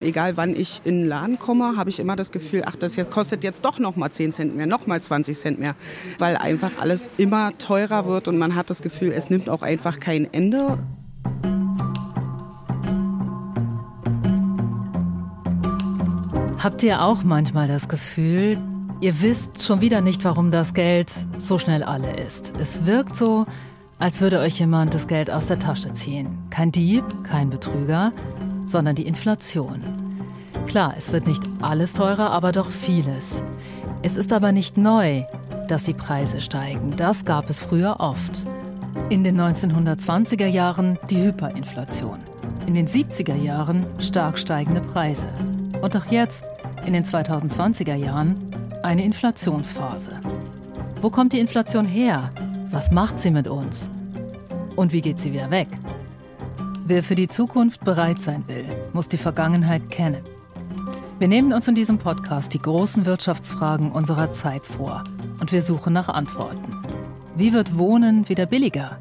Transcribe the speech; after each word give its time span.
Egal 0.00 0.36
wann 0.36 0.54
ich 0.54 0.80
in 0.84 1.00
den 1.00 1.08
Laden 1.08 1.40
komme, 1.40 1.76
habe 1.76 1.90
ich 1.90 1.98
immer 1.98 2.14
das 2.14 2.30
Gefühl, 2.30 2.62
ach, 2.64 2.76
das 2.76 2.94
kostet 3.10 3.42
jetzt 3.42 3.64
doch 3.64 3.80
noch 3.80 3.96
mal 3.96 4.08
10 4.12 4.32
Cent 4.32 4.54
mehr, 4.54 4.66
noch 4.66 4.86
mal 4.86 5.02
20 5.02 5.36
Cent 5.36 5.58
mehr, 5.58 5.74
weil 6.20 6.36
einfach 6.36 6.70
alles 6.78 7.10
immer 7.18 7.50
teurer 7.58 8.06
wird 8.06 8.28
und 8.28 8.38
man 8.38 8.54
hat 8.54 8.70
das 8.70 8.80
Gefühl, 8.80 9.10
es 9.10 9.28
nimmt 9.28 9.48
auch 9.48 9.62
einfach 9.62 9.98
kein 9.98 10.32
Ende. 10.32 10.78
Habt 16.62 16.84
ihr 16.84 17.02
auch 17.02 17.24
manchmal 17.24 17.66
das 17.66 17.88
Gefühl, 17.88 18.56
ihr 19.00 19.20
wisst 19.20 19.64
schon 19.64 19.80
wieder 19.80 20.00
nicht, 20.00 20.24
warum 20.24 20.52
das 20.52 20.74
Geld 20.74 21.10
so 21.38 21.58
schnell 21.58 21.82
alle 21.82 22.20
ist? 22.20 22.52
Es 22.56 22.86
wirkt 22.86 23.16
so, 23.16 23.46
als 23.98 24.20
würde 24.20 24.38
euch 24.38 24.60
jemand 24.60 24.94
das 24.94 25.08
Geld 25.08 25.28
aus 25.28 25.46
der 25.46 25.58
Tasche 25.58 25.92
ziehen. 25.92 26.38
Kein 26.50 26.70
Dieb, 26.70 27.02
kein 27.24 27.50
Betrüger, 27.50 28.12
sondern 28.68 28.94
die 28.94 29.06
Inflation. 29.06 29.82
Klar, 30.66 30.94
es 30.96 31.12
wird 31.12 31.26
nicht 31.26 31.42
alles 31.62 31.94
teurer, 31.94 32.30
aber 32.30 32.52
doch 32.52 32.70
vieles. 32.70 33.42
Es 34.02 34.16
ist 34.16 34.32
aber 34.32 34.52
nicht 34.52 34.76
neu, 34.76 35.24
dass 35.66 35.82
die 35.82 35.94
Preise 35.94 36.40
steigen. 36.40 36.94
Das 36.96 37.24
gab 37.24 37.50
es 37.50 37.60
früher 37.60 37.96
oft. 38.00 38.44
In 39.10 39.24
den 39.24 39.40
1920er 39.40 40.46
Jahren 40.46 40.98
die 41.08 41.22
Hyperinflation. 41.22 42.18
In 42.66 42.74
den 42.74 42.86
70er 42.86 43.34
Jahren 43.34 43.86
stark 43.98 44.38
steigende 44.38 44.80
Preise. 44.80 45.26
Und 45.80 45.96
auch 45.96 46.06
jetzt, 46.06 46.44
in 46.84 46.92
den 46.92 47.04
2020er 47.04 47.94
Jahren, 47.94 48.36
eine 48.82 49.04
Inflationsphase. 49.04 50.12
Wo 51.00 51.10
kommt 51.10 51.32
die 51.32 51.40
Inflation 51.40 51.86
her? 51.86 52.30
Was 52.70 52.90
macht 52.90 53.18
sie 53.18 53.30
mit 53.30 53.48
uns? 53.48 53.90
Und 54.76 54.92
wie 54.92 55.00
geht 55.00 55.18
sie 55.18 55.32
wieder 55.32 55.50
weg? 55.50 55.68
Wer 56.90 57.02
für 57.02 57.16
die 57.16 57.28
Zukunft 57.28 57.84
bereit 57.84 58.22
sein 58.22 58.44
will, 58.46 58.64
muss 58.94 59.08
die 59.08 59.18
Vergangenheit 59.18 59.90
kennen. 59.90 60.22
Wir 61.18 61.28
nehmen 61.28 61.52
uns 61.52 61.68
in 61.68 61.74
diesem 61.74 61.98
Podcast 61.98 62.54
die 62.54 62.62
großen 62.62 63.04
Wirtschaftsfragen 63.04 63.92
unserer 63.92 64.32
Zeit 64.32 64.64
vor 64.66 65.04
und 65.38 65.52
wir 65.52 65.60
suchen 65.60 65.92
nach 65.92 66.08
Antworten. 66.08 66.72
Wie 67.36 67.52
wird 67.52 67.76
Wohnen 67.76 68.26
wieder 68.30 68.46
billiger? 68.46 68.98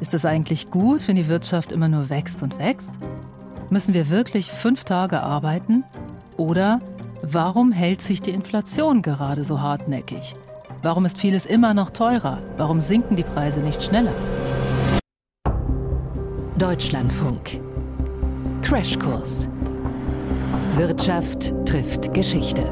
Ist 0.00 0.14
es 0.14 0.24
eigentlich 0.24 0.70
gut, 0.70 1.06
wenn 1.08 1.16
die 1.16 1.28
Wirtschaft 1.28 1.72
immer 1.72 1.88
nur 1.88 2.08
wächst 2.08 2.42
und 2.42 2.58
wächst? 2.58 2.92
Müssen 3.68 3.92
wir 3.92 4.08
wirklich 4.08 4.50
fünf 4.50 4.84
Tage 4.84 5.20
arbeiten? 5.20 5.84
Oder 6.38 6.80
warum 7.20 7.70
hält 7.70 8.00
sich 8.00 8.22
die 8.22 8.30
Inflation 8.30 9.02
gerade 9.02 9.44
so 9.44 9.60
hartnäckig? 9.60 10.36
Warum 10.80 11.04
ist 11.04 11.18
vieles 11.18 11.44
immer 11.44 11.74
noch 11.74 11.90
teurer? 11.90 12.38
Warum 12.56 12.80
sinken 12.80 13.14
die 13.14 13.24
Preise 13.24 13.60
nicht 13.60 13.82
schneller? 13.82 14.14
Deutschlandfunk. 16.58 17.60
Crashkurs. 18.62 19.46
Wirtschaft 20.76 21.52
trifft 21.66 22.14
Geschichte. 22.14 22.62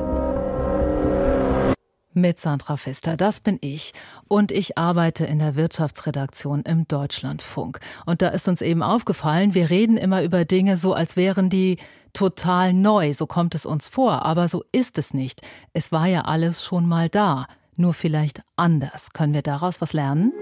Mit 2.15 2.41
Sandra 2.41 2.79
Pfister, 2.79 3.19
das 3.19 3.41
bin 3.41 3.59
ich. 3.61 3.93
Und 4.27 4.53
ich 4.53 4.79
arbeite 4.79 5.27
in 5.27 5.39
der 5.39 5.55
Wirtschaftsredaktion 5.55 6.63
im 6.63 6.89
Deutschlandfunk. 6.89 7.79
Und 8.07 8.23
da 8.23 8.29
ist 8.29 8.49
uns 8.49 8.63
eben 8.63 8.83
aufgefallen, 8.83 9.53
wir 9.53 9.69
reden 9.69 9.99
immer 9.99 10.23
über 10.23 10.47
Dinge 10.47 10.79
so, 10.79 10.95
als 10.95 11.17
wären 11.17 11.51
die 11.51 11.77
total 12.15 12.73
neu. 12.73 13.13
So 13.13 13.27
kommt 13.27 13.55
es 13.55 13.67
uns 13.67 13.87
vor. 13.87 14.25
Aber 14.25 14.49
so 14.49 14.65
ist 14.73 14.97
es 14.97 15.13
nicht. 15.13 15.43
Es 15.75 15.93
war 15.93 16.07
ja 16.07 16.23
alles 16.23 16.65
schon 16.65 16.89
mal 16.89 17.11
da. 17.11 17.47
Nur 17.77 17.93
vielleicht 17.93 18.41
anders. 18.57 19.13
Können 19.13 19.35
wir 19.35 19.43
daraus 19.43 19.83
was 19.83 19.93
lernen? 19.93 20.33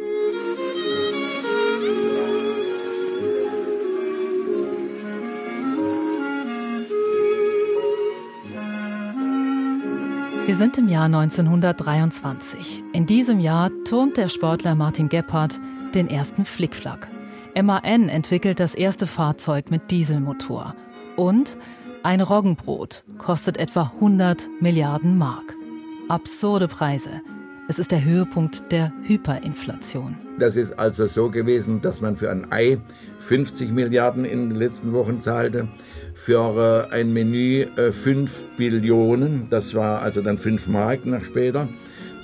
Wir 10.44 10.56
sind 10.56 10.76
im 10.76 10.88
Jahr 10.88 11.04
1923. 11.04 12.82
In 12.92 13.06
diesem 13.06 13.38
Jahr 13.38 13.70
turnt 13.84 14.16
der 14.16 14.26
Sportler 14.26 14.74
Martin 14.74 15.08
Gebhardt 15.08 15.60
den 15.94 16.10
ersten 16.10 16.44
Flickflack. 16.44 17.08
MAN 17.54 18.08
entwickelt 18.08 18.58
das 18.58 18.74
erste 18.74 19.06
Fahrzeug 19.06 19.70
mit 19.70 19.92
Dieselmotor. 19.92 20.74
Und 21.16 21.56
ein 22.02 22.20
Roggenbrot 22.20 23.04
kostet 23.18 23.56
etwa 23.56 23.92
100 23.94 24.48
Milliarden 24.60 25.16
Mark. 25.16 25.54
Absurde 26.08 26.66
Preise. 26.66 27.20
Es 27.68 27.78
ist 27.78 27.92
der 27.92 28.04
Höhepunkt 28.04 28.72
der 28.72 28.92
Hyperinflation. 29.04 30.16
Das 30.38 30.56
ist 30.56 30.76
also 30.78 31.06
so 31.06 31.30
gewesen, 31.30 31.80
dass 31.80 32.00
man 32.00 32.16
für 32.16 32.28
ein 32.28 32.50
Ei 32.50 32.78
50 33.20 33.70
Milliarden 33.70 34.24
in 34.24 34.50
den 34.50 34.58
letzten 34.58 34.92
Wochen 34.92 35.20
zahlte, 35.20 35.68
für 36.12 36.88
äh, 36.90 36.94
ein 36.94 37.12
Menü 37.12 37.66
5 37.92 38.42
äh, 38.42 38.46
Billionen, 38.56 39.46
das 39.48 39.74
war 39.74 40.02
also 40.02 40.22
dann 40.22 40.38
5 40.38 40.66
Mark 40.66 41.06
nach 41.06 41.22
später, 41.22 41.68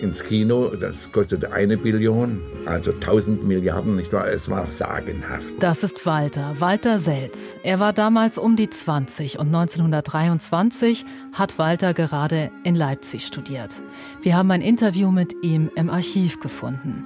ins 0.01 0.23
Kino, 0.25 0.75
das 0.77 1.11
kostete 1.13 1.53
eine 1.53 1.77
Billion, 1.77 2.41
also 2.67 2.93
1000 2.93 3.45
Milliarden, 3.47 3.97
nicht 3.97 4.13
wahr? 4.13 4.29
Es 4.29 4.49
war 4.49 4.71
sagenhaft. 4.71 5.47
Das 5.61 5.83
ist 5.83 6.07
Walter, 6.07 6.55
Walter 6.59 6.99
Selz. 6.99 7.57
Er 7.63 7.81
war 7.81 7.93
damals 7.93 8.39
um 8.39 8.57
die 8.57 8.71
20 8.71 9.39
und 9.39 9.49
1923 9.49 11.05
hat 11.33 11.59
Walter 11.59 11.95
gerade 11.95 12.51
in 12.65 12.75
Leipzig 12.75 13.27
studiert. 13.27 13.83
Wir 14.23 14.37
haben 14.37 14.51
ein 14.51 14.63
Interview 14.63 15.11
mit 15.11 15.35
ihm 15.43 15.71
im 15.75 15.91
Archiv 15.91 16.41
gefunden. 16.41 17.05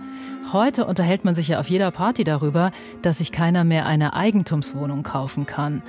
Heute 0.53 0.87
unterhält 0.87 1.25
man 1.25 1.35
sich 1.35 1.49
ja 1.49 1.61
auf 1.61 1.69
jeder 1.69 1.91
Party 1.91 2.25
darüber, 2.25 2.73
dass 3.03 3.19
sich 3.19 3.33
keiner 3.33 3.65
mehr 3.65 3.87
eine 3.87 4.15
Eigentumswohnung 4.15 5.03
kaufen 5.03 5.47
kann. 5.47 5.83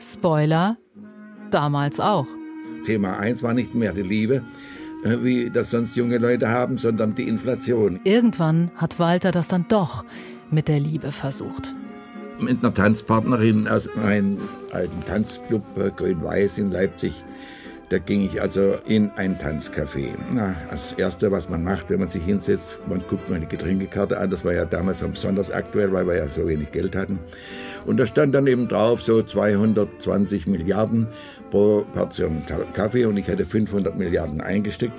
Spoiler, 0.00 0.76
damals 1.50 2.00
auch. 2.00 2.26
Thema 2.84 3.18
1 3.18 3.42
war 3.42 3.54
nicht 3.54 3.74
mehr 3.74 3.92
die 3.92 4.02
Liebe, 4.02 4.42
wie 5.02 5.50
das 5.50 5.70
sonst 5.70 5.96
junge 5.96 6.18
Leute 6.18 6.48
haben, 6.48 6.78
sondern 6.78 7.14
die 7.14 7.28
Inflation. 7.28 8.00
Irgendwann 8.04 8.70
hat 8.76 8.98
Walter 8.98 9.32
das 9.32 9.48
dann 9.48 9.66
doch 9.68 10.04
mit 10.50 10.68
der 10.68 10.80
Liebe 10.80 11.12
versucht. 11.12 11.74
Mit 12.38 12.58
einer 12.60 12.74
Tanzpartnerin 12.74 13.68
aus 13.68 13.88
einem 13.96 14.40
alten 14.72 15.04
Tanzclub 15.06 15.62
äh, 15.76 15.90
Grün-Weiß 15.90 16.58
in 16.58 16.70
Leipzig 16.70 17.12
da 17.92 17.98
ging 17.98 18.24
ich 18.24 18.40
also 18.40 18.78
in 18.86 19.10
ein 19.16 19.38
Tanzcafé. 19.38 20.14
Na, 20.32 20.56
das 20.70 20.94
Erste, 20.94 21.30
was 21.30 21.50
man 21.50 21.62
macht, 21.62 21.90
wenn 21.90 22.00
man 22.00 22.08
sich 22.08 22.24
hinsetzt, 22.24 22.78
man 22.88 23.04
guckt 23.06 23.28
mal 23.28 23.38
die 23.38 23.46
Getränkekarte 23.46 24.18
an. 24.18 24.30
Das 24.30 24.46
war 24.46 24.54
ja 24.54 24.64
damals 24.64 25.00
besonders 25.00 25.50
aktuell, 25.50 25.92
weil 25.92 26.06
wir 26.06 26.16
ja 26.16 26.26
so 26.26 26.48
wenig 26.48 26.72
Geld 26.72 26.96
hatten. 26.96 27.18
Und 27.84 27.98
da 27.98 28.06
stand 28.06 28.34
dann 28.34 28.46
eben 28.46 28.66
drauf 28.66 29.02
so 29.02 29.22
220 29.22 30.46
Milliarden 30.46 31.08
pro 31.52 31.84
Portion 31.92 32.42
Kaffee 32.72 33.04
und 33.04 33.18
ich 33.18 33.28
hätte 33.28 33.44
500 33.44 33.96
Milliarden 33.96 34.40
eingesteckt. 34.40 34.94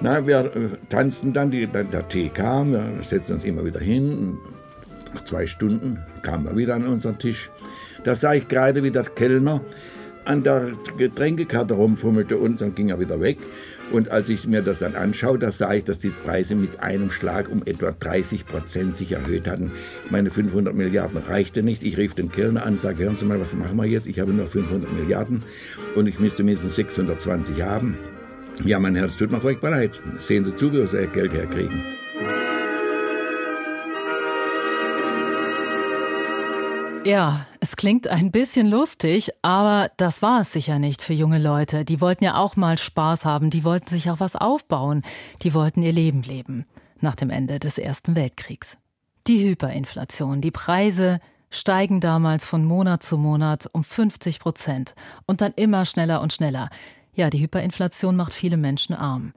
Na, 0.00 0.26
wir 0.26 0.44
äh, 0.44 0.68
tanzten 0.88 1.32
dann, 1.32 1.50
die, 1.50 1.66
der 1.66 2.08
Tee 2.08 2.30
kam, 2.30 2.72
wir 2.72 2.90
setzten 3.02 3.34
uns 3.34 3.44
immer 3.44 3.64
wieder 3.64 3.80
hin. 3.80 4.38
Nach 5.14 5.24
zwei 5.24 5.46
Stunden 5.46 5.98
kamen 6.22 6.44
wir 6.44 6.56
wieder 6.56 6.74
an 6.74 6.86
unseren 6.86 7.18
Tisch. 7.18 7.50
Da 8.04 8.14
sah 8.14 8.34
ich 8.34 8.48
gerade, 8.48 8.82
wie 8.82 8.90
der 8.90 9.04
Kellner 9.04 9.60
an 10.24 10.42
der 10.42 10.72
Getränkekarte 10.98 11.74
rumfummelte 11.74 12.36
und 12.38 12.60
dann 12.60 12.74
ging 12.74 12.88
er 12.88 12.98
wieder 12.98 13.20
weg. 13.20 13.38
Und 13.92 14.10
als 14.10 14.28
ich 14.28 14.46
mir 14.46 14.62
das 14.62 14.80
dann 14.80 14.94
anschaue, 14.94 15.38
da 15.38 15.52
sah 15.52 15.72
ich, 15.74 15.84
dass 15.84 15.98
die 15.98 16.10
Preise 16.10 16.54
mit 16.54 16.80
einem 16.80 17.10
Schlag 17.10 17.48
um 17.48 17.62
etwa 17.64 17.92
30 17.92 18.46
Prozent 18.46 18.96
sich 18.96 19.12
erhöht 19.12 19.46
hatten. 19.46 19.72
Meine 20.10 20.30
500 20.30 20.74
Milliarden 20.74 21.18
reichte 21.18 21.62
nicht. 21.62 21.82
Ich 21.82 21.96
rief 21.96 22.14
den 22.14 22.32
Kellner 22.32 22.66
an, 22.66 22.76
sage, 22.78 23.04
hören 23.04 23.16
Sie 23.16 23.24
mal, 23.24 23.40
was 23.40 23.52
machen 23.52 23.76
wir 23.76 23.86
jetzt? 23.86 24.06
Ich 24.06 24.18
habe 24.20 24.32
nur 24.32 24.48
500 24.48 24.92
Milliarden 24.92 25.42
und 25.94 26.08
ich 26.08 26.18
müsste 26.18 26.42
mindestens 26.42 26.76
620 26.76 27.62
haben. 27.62 27.96
Ja, 28.64 28.78
mein 28.78 28.96
Herr, 28.96 29.04
es 29.04 29.16
tut 29.16 29.30
mir 29.30 29.40
furchtbar 29.40 29.70
leid. 29.70 30.00
Sehen 30.18 30.44
Sie 30.44 30.54
zu, 30.54 30.72
wie 30.72 30.86
Sie 30.86 31.06
Geld 31.08 31.32
herkriegen. 31.32 31.95
Ja, 37.06 37.46
es 37.60 37.76
klingt 37.76 38.08
ein 38.08 38.32
bisschen 38.32 38.66
lustig, 38.66 39.30
aber 39.40 39.92
das 39.96 40.22
war 40.22 40.40
es 40.40 40.52
sicher 40.52 40.80
nicht 40.80 41.02
für 41.02 41.12
junge 41.12 41.38
Leute. 41.38 41.84
Die 41.84 42.00
wollten 42.00 42.24
ja 42.24 42.36
auch 42.36 42.56
mal 42.56 42.78
Spaß 42.78 43.24
haben, 43.24 43.48
die 43.48 43.62
wollten 43.62 43.88
sich 43.88 44.10
auch 44.10 44.18
was 44.18 44.34
aufbauen, 44.34 45.02
die 45.42 45.54
wollten 45.54 45.84
ihr 45.84 45.92
Leben 45.92 46.24
leben 46.24 46.66
nach 47.00 47.14
dem 47.14 47.30
Ende 47.30 47.60
des 47.60 47.78
Ersten 47.78 48.16
Weltkriegs. 48.16 48.76
Die 49.28 49.38
Hyperinflation, 49.38 50.40
die 50.40 50.50
Preise 50.50 51.20
steigen 51.48 52.00
damals 52.00 52.44
von 52.44 52.64
Monat 52.64 53.04
zu 53.04 53.18
Monat 53.18 53.70
um 53.70 53.84
50 53.84 54.40
Prozent 54.40 54.96
und 55.26 55.40
dann 55.40 55.52
immer 55.54 55.84
schneller 55.84 56.20
und 56.20 56.32
schneller. 56.32 56.70
Ja, 57.14 57.30
die 57.30 57.38
Hyperinflation 57.38 58.16
macht 58.16 58.34
viele 58.34 58.56
Menschen 58.56 58.96
arm. 58.96 59.32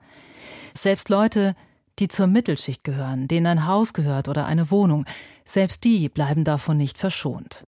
Selbst 0.73 1.09
Leute, 1.09 1.55
die 1.99 2.07
zur 2.07 2.27
Mittelschicht 2.27 2.83
gehören, 2.83 3.27
denen 3.27 3.45
ein 3.45 3.65
Haus 3.67 3.93
gehört 3.93 4.27
oder 4.27 4.45
eine 4.45 4.71
Wohnung, 4.71 5.05
selbst 5.45 5.83
die 5.83 6.09
bleiben 6.09 6.43
davon 6.43 6.77
nicht 6.77 6.97
verschont. 6.97 7.63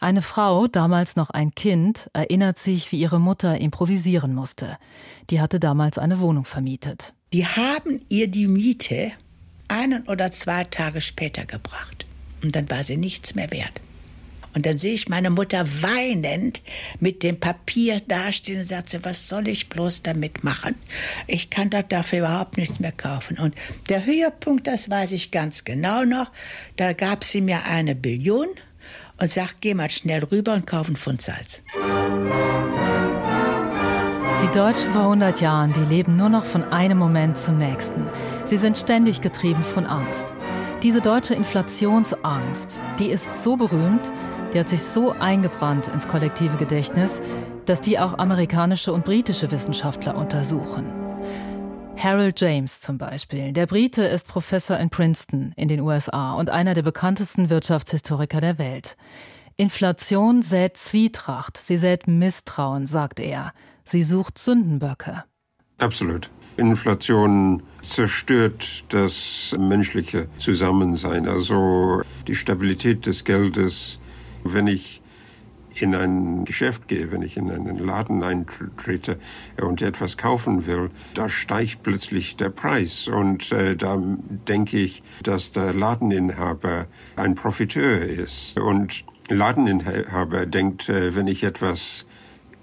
Eine 0.00 0.22
Frau, 0.22 0.66
damals 0.66 1.14
noch 1.14 1.30
ein 1.30 1.54
Kind, 1.54 2.10
erinnert 2.12 2.58
sich, 2.58 2.90
wie 2.90 3.00
ihre 3.00 3.20
Mutter 3.20 3.60
improvisieren 3.60 4.34
musste. 4.34 4.76
Die 5.30 5.40
hatte 5.40 5.60
damals 5.60 5.96
eine 5.96 6.18
Wohnung 6.18 6.44
vermietet. 6.44 7.14
Die 7.32 7.46
haben 7.46 8.00
ihr 8.08 8.26
die 8.26 8.48
Miete 8.48 9.12
einen 9.68 10.02
oder 10.08 10.32
zwei 10.32 10.64
Tage 10.64 11.00
später 11.00 11.44
gebracht. 11.46 12.06
Und 12.42 12.56
dann 12.56 12.68
war 12.68 12.82
sie 12.82 12.96
nichts 12.96 13.36
mehr 13.36 13.52
wert. 13.52 13.80
Und 14.54 14.66
dann 14.66 14.76
sehe 14.76 14.92
ich 14.92 15.08
meine 15.08 15.30
Mutter 15.30 15.66
weinend 15.80 16.62
mit 17.00 17.22
dem 17.22 17.40
Papier 17.40 18.00
dastehen 18.00 18.60
und 18.60 18.66
sagt 18.66 18.90
sie, 18.90 19.04
was 19.04 19.28
soll 19.28 19.48
ich 19.48 19.68
bloß 19.68 20.02
damit 20.02 20.44
machen? 20.44 20.74
Ich 21.26 21.50
kann 21.50 21.70
doch 21.70 21.82
dafür 21.82 22.20
überhaupt 22.20 22.56
nichts 22.58 22.80
mehr 22.80 22.92
kaufen. 22.92 23.38
Und 23.38 23.54
der 23.88 24.04
Höhepunkt, 24.04 24.66
das 24.66 24.90
weiß 24.90 25.12
ich 25.12 25.30
ganz 25.30 25.64
genau 25.64 26.04
noch, 26.04 26.30
da 26.76 26.92
gab 26.92 27.24
sie 27.24 27.40
mir 27.40 27.64
eine 27.64 27.94
Billion 27.94 28.48
und 29.18 29.28
sagt, 29.28 29.56
geh 29.60 29.74
mal 29.74 29.90
schnell 29.90 30.24
rüber 30.24 30.54
und 30.54 30.66
kauf 30.66 30.86
einen 30.86 30.96
Pfund 30.96 31.22
Salz. 31.22 31.62
Die 34.42 34.58
Deutschen 34.58 34.92
vor 34.92 35.02
100 35.02 35.40
Jahren, 35.40 35.72
die 35.72 35.80
leben 35.80 36.16
nur 36.16 36.28
noch 36.28 36.44
von 36.44 36.64
einem 36.64 36.98
Moment 36.98 37.38
zum 37.38 37.58
nächsten. 37.58 38.08
Sie 38.44 38.56
sind 38.56 38.76
ständig 38.76 39.20
getrieben 39.20 39.62
von 39.62 39.86
Angst. 39.86 40.34
Diese 40.82 41.00
deutsche 41.00 41.34
Inflationsangst, 41.34 42.80
die 42.98 43.10
ist 43.10 43.44
so 43.44 43.56
berühmt, 43.56 44.12
die 44.52 44.60
hat 44.60 44.68
sich 44.68 44.82
so 44.82 45.12
eingebrannt 45.12 45.88
ins 45.88 46.08
kollektive 46.08 46.56
Gedächtnis, 46.56 47.20
dass 47.66 47.80
die 47.80 47.98
auch 47.98 48.18
amerikanische 48.18 48.92
und 48.92 49.04
britische 49.04 49.50
Wissenschaftler 49.50 50.16
untersuchen. 50.16 50.92
Harold 51.96 52.40
James 52.40 52.80
zum 52.80 52.98
Beispiel. 52.98 53.52
Der 53.52 53.66
Brite 53.66 54.02
ist 54.02 54.26
Professor 54.26 54.78
in 54.78 54.90
Princeton 54.90 55.52
in 55.56 55.68
den 55.68 55.80
USA 55.80 56.34
und 56.34 56.50
einer 56.50 56.74
der 56.74 56.82
bekanntesten 56.82 57.48
Wirtschaftshistoriker 57.50 58.40
der 58.40 58.58
Welt. 58.58 58.96
Inflation 59.56 60.42
sät 60.42 60.76
Zwietracht, 60.76 61.56
sie 61.56 61.76
sät 61.76 62.08
Misstrauen, 62.08 62.86
sagt 62.86 63.20
er. 63.20 63.52
Sie 63.84 64.02
sucht 64.02 64.38
Sündenböcke. 64.38 65.24
Absolut. 65.78 66.30
Inflation 66.56 67.62
zerstört 67.86 68.84
das 68.88 69.54
menschliche 69.58 70.28
Zusammensein, 70.38 71.28
also 71.28 72.02
die 72.26 72.34
Stabilität 72.34 73.06
des 73.06 73.24
Geldes. 73.24 74.00
Wenn 74.44 74.66
ich 74.66 75.02
in 75.74 75.94
ein 75.94 76.44
Geschäft 76.44 76.88
gehe, 76.88 77.10
wenn 77.12 77.22
ich 77.22 77.36
in 77.36 77.50
einen 77.50 77.78
Laden 77.78 78.22
eintrete 78.22 79.18
und 79.60 79.82
etwas 79.82 80.16
kaufen 80.16 80.66
will, 80.66 80.90
da 81.14 81.28
steigt 81.28 81.82
plötzlich 81.82 82.36
der 82.36 82.50
Preis. 82.50 83.08
Und 83.08 83.52
äh, 83.52 83.76
da 83.76 83.98
denke 84.48 84.78
ich, 84.78 85.02
dass 85.22 85.52
der 85.52 85.72
Ladeninhaber 85.72 86.86
ein 87.16 87.34
Profiteur 87.34 88.02
ist. 88.02 88.58
Und 88.58 89.04
Ladeninhaber 89.28 90.46
denkt, 90.46 90.88
äh, 90.88 91.14
wenn 91.14 91.26
ich 91.26 91.44
etwas 91.44 92.06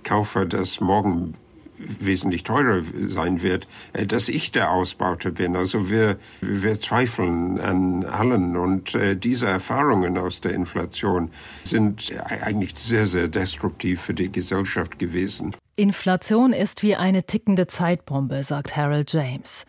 kaufe, 0.03 0.45
das 0.45 0.79
morgen 0.79 1.35
wesentlich 1.79 2.43
teurer 2.43 2.83
sein 3.07 3.41
wird, 3.41 3.67
äh, 3.93 4.05
dass 4.05 4.29
ich 4.29 4.51
der 4.51 4.71
Ausbauter 4.71 5.31
bin. 5.31 5.55
Also 5.55 5.89
wir, 5.89 6.17
wir 6.41 6.79
zweifeln 6.79 7.59
an 7.59 8.05
allen 8.05 8.57
und 8.57 8.95
äh, 8.95 9.15
diese 9.15 9.47
Erfahrungen 9.47 10.17
aus 10.17 10.41
der 10.41 10.53
Inflation 10.53 11.31
sind 11.63 12.13
eigentlich 12.27 12.77
sehr, 12.77 13.05
sehr 13.05 13.27
destruktiv 13.27 14.01
für 14.01 14.13
die 14.13 14.31
Gesellschaft 14.31 14.99
gewesen. 14.99 15.55
Inflation 15.75 16.51
ist 16.51 16.83
wie 16.83 16.95
eine 16.95 17.23
tickende 17.23 17.67
Zeitbombe, 17.67 18.43
sagt 18.43 18.75
Harold 18.75 19.13
James. 19.13 19.65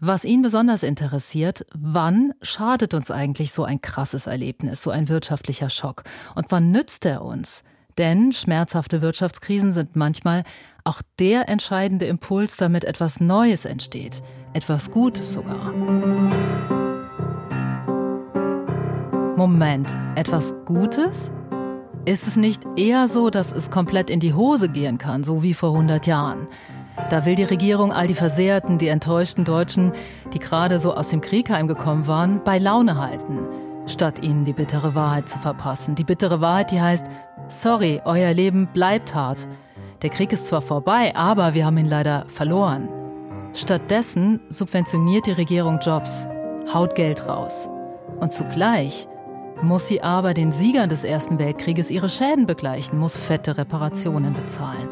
Was 0.00 0.26
ihn 0.26 0.42
besonders 0.42 0.82
interessiert, 0.82 1.64
wann 1.72 2.34
schadet 2.42 2.92
uns 2.92 3.10
eigentlich 3.10 3.52
so 3.52 3.64
ein 3.64 3.80
krasses 3.80 4.26
Erlebnis, 4.26 4.82
so 4.82 4.90
ein 4.90 5.08
wirtschaftlicher 5.08 5.70
Schock? 5.70 6.04
Und 6.34 6.46
wann 6.50 6.70
nützt 6.70 7.06
er 7.06 7.22
uns? 7.22 7.64
Denn 7.96 8.32
schmerzhafte 8.32 9.00
Wirtschaftskrisen 9.00 9.72
sind 9.72 9.96
manchmal 9.96 10.44
auch 10.86 11.02
der 11.18 11.48
entscheidende 11.48 12.06
Impuls, 12.06 12.56
damit 12.56 12.84
etwas 12.84 13.20
Neues 13.20 13.64
entsteht, 13.64 14.22
etwas 14.52 14.90
Gutes 14.90 15.34
sogar. 15.34 15.72
Moment, 19.36 19.96
etwas 20.14 20.54
Gutes? 20.64 21.30
Ist 22.04 22.28
es 22.28 22.36
nicht 22.36 22.62
eher 22.76 23.08
so, 23.08 23.30
dass 23.30 23.52
es 23.52 23.70
komplett 23.70 24.10
in 24.10 24.20
die 24.20 24.32
Hose 24.32 24.68
gehen 24.68 24.96
kann, 24.96 25.24
so 25.24 25.42
wie 25.42 25.54
vor 25.54 25.72
100 25.72 26.06
Jahren? 26.06 26.46
Da 27.10 27.26
will 27.26 27.34
die 27.34 27.44
Regierung 27.44 27.92
all 27.92 28.06
die 28.06 28.14
Versehrten, 28.14 28.78
die 28.78 28.88
enttäuschten 28.88 29.44
Deutschen, 29.44 29.92
die 30.32 30.38
gerade 30.38 30.78
so 30.78 30.94
aus 30.94 31.08
dem 31.08 31.20
Krieg 31.20 31.50
heimgekommen 31.50 32.06
waren, 32.06 32.42
bei 32.44 32.58
Laune 32.58 32.96
halten, 32.96 33.40
statt 33.86 34.22
ihnen 34.22 34.44
die 34.44 34.52
bittere 34.52 34.94
Wahrheit 34.94 35.28
zu 35.28 35.38
verpassen. 35.38 35.96
Die 35.96 36.04
bittere 36.04 36.40
Wahrheit, 36.40 36.70
die 36.70 36.80
heißt, 36.80 37.06
sorry, 37.48 38.00
euer 38.04 38.32
Leben 38.32 38.68
bleibt 38.72 39.14
hart. 39.14 39.46
Der 40.02 40.10
Krieg 40.10 40.32
ist 40.32 40.46
zwar 40.46 40.62
vorbei, 40.62 41.14
aber 41.16 41.54
wir 41.54 41.64
haben 41.66 41.78
ihn 41.78 41.88
leider 41.88 42.26
verloren. 42.28 42.88
Stattdessen 43.54 44.40
subventioniert 44.50 45.26
die 45.26 45.32
Regierung 45.32 45.78
Jobs, 45.80 46.26
haut 46.72 46.94
Geld 46.94 47.26
raus. 47.26 47.68
Und 48.20 48.32
zugleich 48.32 49.08
muss 49.62 49.88
sie 49.88 50.02
aber 50.02 50.34
den 50.34 50.52
Siegern 50.52 50.90
des 50.90 51.04
Ersten 51.04 51.38
Weltkrieges 51.38 51.90
ihre 51.90 52.10
Schäden 52.10 52.46
begleichen, 52.46 52.98
muss 52.98 53.16
fette 53.16 53.56
Reparationen 53.56 54.34
bezahlen. 54.34 54.88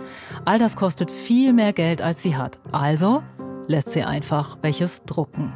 All 0.47 0.59
das 0.59 0.77
kostet 0.77 1.11
viel 1.11 1.53
mehr 1.53 1.75
Geld, 1.75 2.01
als 2.01 2.23
sie 2.23 2.37
hat. 2.37 2.59
Also 2.73 3.23
lässt 3.67 3.91
sie 3.91 4.03
einfach 4.03 4.57
welches 4.63 5.05
drucken. 5.05 5.53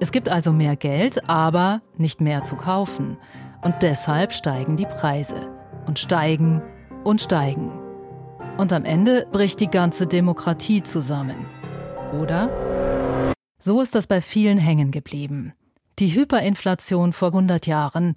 Es 0.00 0.12
gibt 0.12 0.28
also 0.28 0.52
mehr 0.52 0.76
Geld, 0.76 1.28
aber 1.28 1.80
nicht 1.96 2.20
mehr 2.20 2.44
zu 2.44 2.56
kaufen. 2.56 3.16
Und 3.62 3.76
deshalb 3.82 4.32
steigen 4.32 4.76
die 4.76 4.86
Preise. 4.86 5.48
Und 5.86 5.98
steigen 5.98 6.62
und 7.04 7.20
steigen. 7.20 7.72
Und 8.58 8.72
am 8.72 8.84
Ende 8.84 9.24
bricht 9.30 9.60
die 9.60 9.68
ganze 9.68 10.08
Demokratie 10.08 10.82
zusammen. 10.82 11.46
Oder? 12.20 12.50
So 13.60 13.80
ist 13.80 13.94
das 13.94 14.08
bei 14.08 14.20
vielen 14.20 14.58
hängen 14.58 14.90
geblieben. 14.90 15.52
Die 16.00 16.12
Hyperinflation 16.12 17.12
vor 17.12 17.28
100 17.28 17.68
Jahren, 17.68 18.14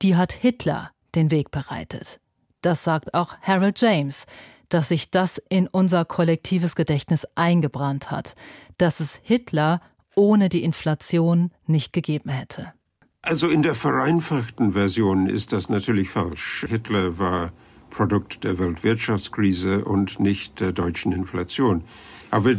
die 0.00 0.16
hat 0.16 0.32
Hitler 0.32 0.92
den 1.14 1.30
Weg 1.30 1.50
bereitet. 1.50 2.20
Das 2.62 2.84
sagt 2.84 3.12
auch 3.12 3.36
Harold 3.42 3.78
James, 3.78 4.24
dass 4.70 4.88
sich 4.88 5.10
das 5.10 5.42
in 5.50 5.66
unser 5.66 6.06
kollektives 6.06 6.74
Gedächtnis 6.74 7.26
eingebrannt 7.34 8.10
hat, 8.10 8.34
dass 8.78 9.00
es 9.00 9.20
Hitler 9.22 9.82
ohne 10.14 10.48
die 10.48 10.64
Inflation 10.64 11.50
nicht 11.66 11.92
gegeben 11.92 12.30
hätte. 12.30 12.72
Also 13.20 13.46
in 13.46 13.62
der 13.62 13.74
vereinfachten 13.74 14.72
Version 14.72 15.28
ist 15.28 15.52
das 15.52 15.68
natürlich 15.68 16.08
falsch. 16.08 16.64
Hitler 16.66 17.18
war 17.18 17.52
Produkt 17.96 18.44
der 18.44 18.58
Weltwirtschaftskrise 18.58 19.82
und 19.82 20.20
nicht 20.20 20.60
der 20.60 20.72
deutschen 20.72 21.12
Inflation. 21.12 21.82
Aber 22.30 22.52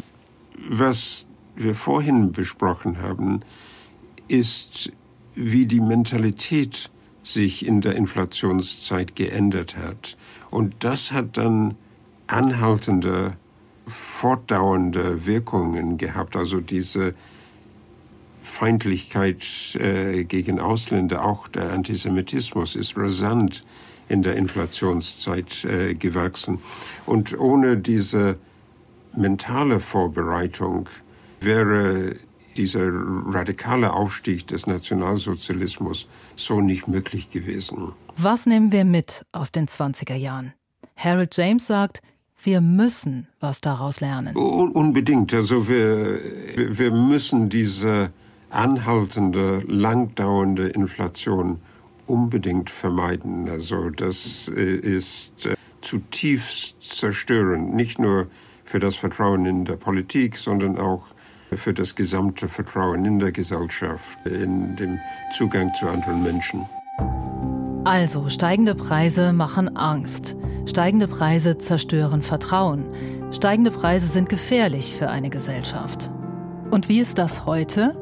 was 0.67 1.27
wir 1.55 1.75
vorhin 1.75 2.31
besprochen 2.31 3.03
haben, 3.03 3.41
ist, 4.27 4.91
wie 5.35 5.67
die 5.67 5.79
Mentalität 5.79 6.89
sich 7.21 7.63
in 7.63 7.81
der 7.81 7.95
Inflationszeit 7.95 9.15
geändert 9.15 9.77
hat. 9.77 10.17
Und 10.49 10.73
das 10.79 11.11
hat 11.11 11.37
dann 11.37 11.75
anhaltende, 12.25 13.37
fortdauernde 13.85 15.27
Wirkungen 15.27 15.99
gehabt. 15.99 16.35
Also 16.35 16.61
diese 16.61 17.13
Feindlichkeit 18.41 19.45
äh, 19.75 20.23
gegen 20.23 20.59
Ausländer, 20.59 21.23
auch 21.23 21.47
der 21.47 21.73
Antisemitismus 21.73 22.75
ist 22.75 22.97
rasant 22.97 23.63
in 24.09 24.23
der 24.23 24.35
Inflationszeit 24.35 25.65
äh, 25.65 25.93
gewachsen. 25.93 26.59
Und 27.05 27.37
ohne 27.37 27.77
diese 27.77 28.37
mentale 29.15 29.79
Vorbereitung 29.79 30.89
wäre 31.41 32.15
dieser 32.55 32.89
radikale 33.27 33.93
Aufstieg 33.93 34.47
des 34.47 34.65
Nationalsozialismus 34.67 36.07
so 36.35 36.61
nicht 36.61 36.87
möglich 36.87 37.29
gewesen. 37.29 37.91
Was 38.15 38.45
nehmen 38.45 38.71
wir 38.71 38.85
mit 38.85 39.25
aus 39.31 39.51
den 39.51 39.67
20er 39.67 40.15
Jahren? 40.15 40.53
Harold 40.95 41.37
James 41.37 41.67
sagt, 41.67 42.01
wir 42.41 42.61
müssen 42.61 43.27
was 43.39 43.61
daraus 43.61 43.99
lernen. 43.99 44.35
unbedingt. 44.35 45.33
Also 45.33 45.67
wir, 45.67 46.19
wir 46.55 46.91
müssen 46.91 47.49
diese 47.49 48.11
anhaltende, 48.49 49.63
langdauernde 49.67 50.69
Inflation 50.69 51.59
unbedingt 52.07 52.69
vermeiden. 52.69 53.49
Also 53.49 53.89
das 53.89 54.51
äh, 54.55 54.75
ist 54.75 55.45
äh, 55.45 55.55
zutiefst 55.81 56.81
zerstörend, 56.81 57.75
nicht 57.75 57.99
nur 57.99 58.27
für 58.65 58.79
das 58.79 58.95
Vertrauen 58.95 59.45
in 59.45 59.65
der 59.65 59.77
Politik, 59.77 60.37
sondern 60.37 60.77
auch 60.77 61.07
für 61.55 61.73
das 61.73 61.95
gesamte 61.95 62.49
Vertrauen 62.49 63.05
in 63.05 63.19
der 63.19 63.31
Gesellschaft, 63.31 64.19
in 64.25 64.75
dem 64.75 64.99
Zugang 65.37 65.71
zu 65.79 65.87
anderen 65.87 66.21
Menschen. 66.23 66.65
Also, 67.85 68.27
steigende 68.27 68.75
Preise 68.75 69.31
machen 69.31 69.77
Angst. 69.77 70.35
Steigende 70.65 71.07
Preise 71.07 71.57
zerstören 71.57 72.21
Vertrauen. 72.21 72.85
Steigende 73.31 73.71
Preise 73.71 74.07
sind 74.07 74.27
gefährlich 74.27 74.93
für 74.97 75.09
eine 75.09 75.29
Gesellschaft. 75.29 76.11
Und 76.69 76.89
wie 76.89 76.99
ist 76.99 77.17
das 77.17 77.45
heute? 77.45 77.95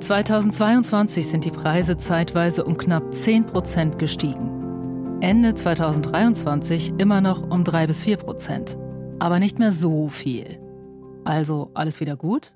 2022 0.00 1.26
sind 1.26 1.44
die 1.44 1.50
Preise 1.50 1.98
zeitweise 1.98 2.64
um 2.64 2.76
knapp 2.76 3.12
10 3.12 3.46
Prozent 3.46 3.98
gestiegen. 3.98 5.18
Ende 5.20 5.54
2023 5.54 6.94
immer 6.98 7.20
noch 7.20 7.42
um 7.50 7.64
3 7.64 7.88
bis 7.88 8.04
4 8.04 8.16
Prozent. 8.18 8.78
Aber 9.18 9.40
nicht 9.40 9.58
mehr 9.58 9.72
so 9.72 10.08
viel. 10.08 10.60
Also 11.24 11.70
alles 11.74 12.00
wieder 12.00 12.16
gut? 12.16 12.52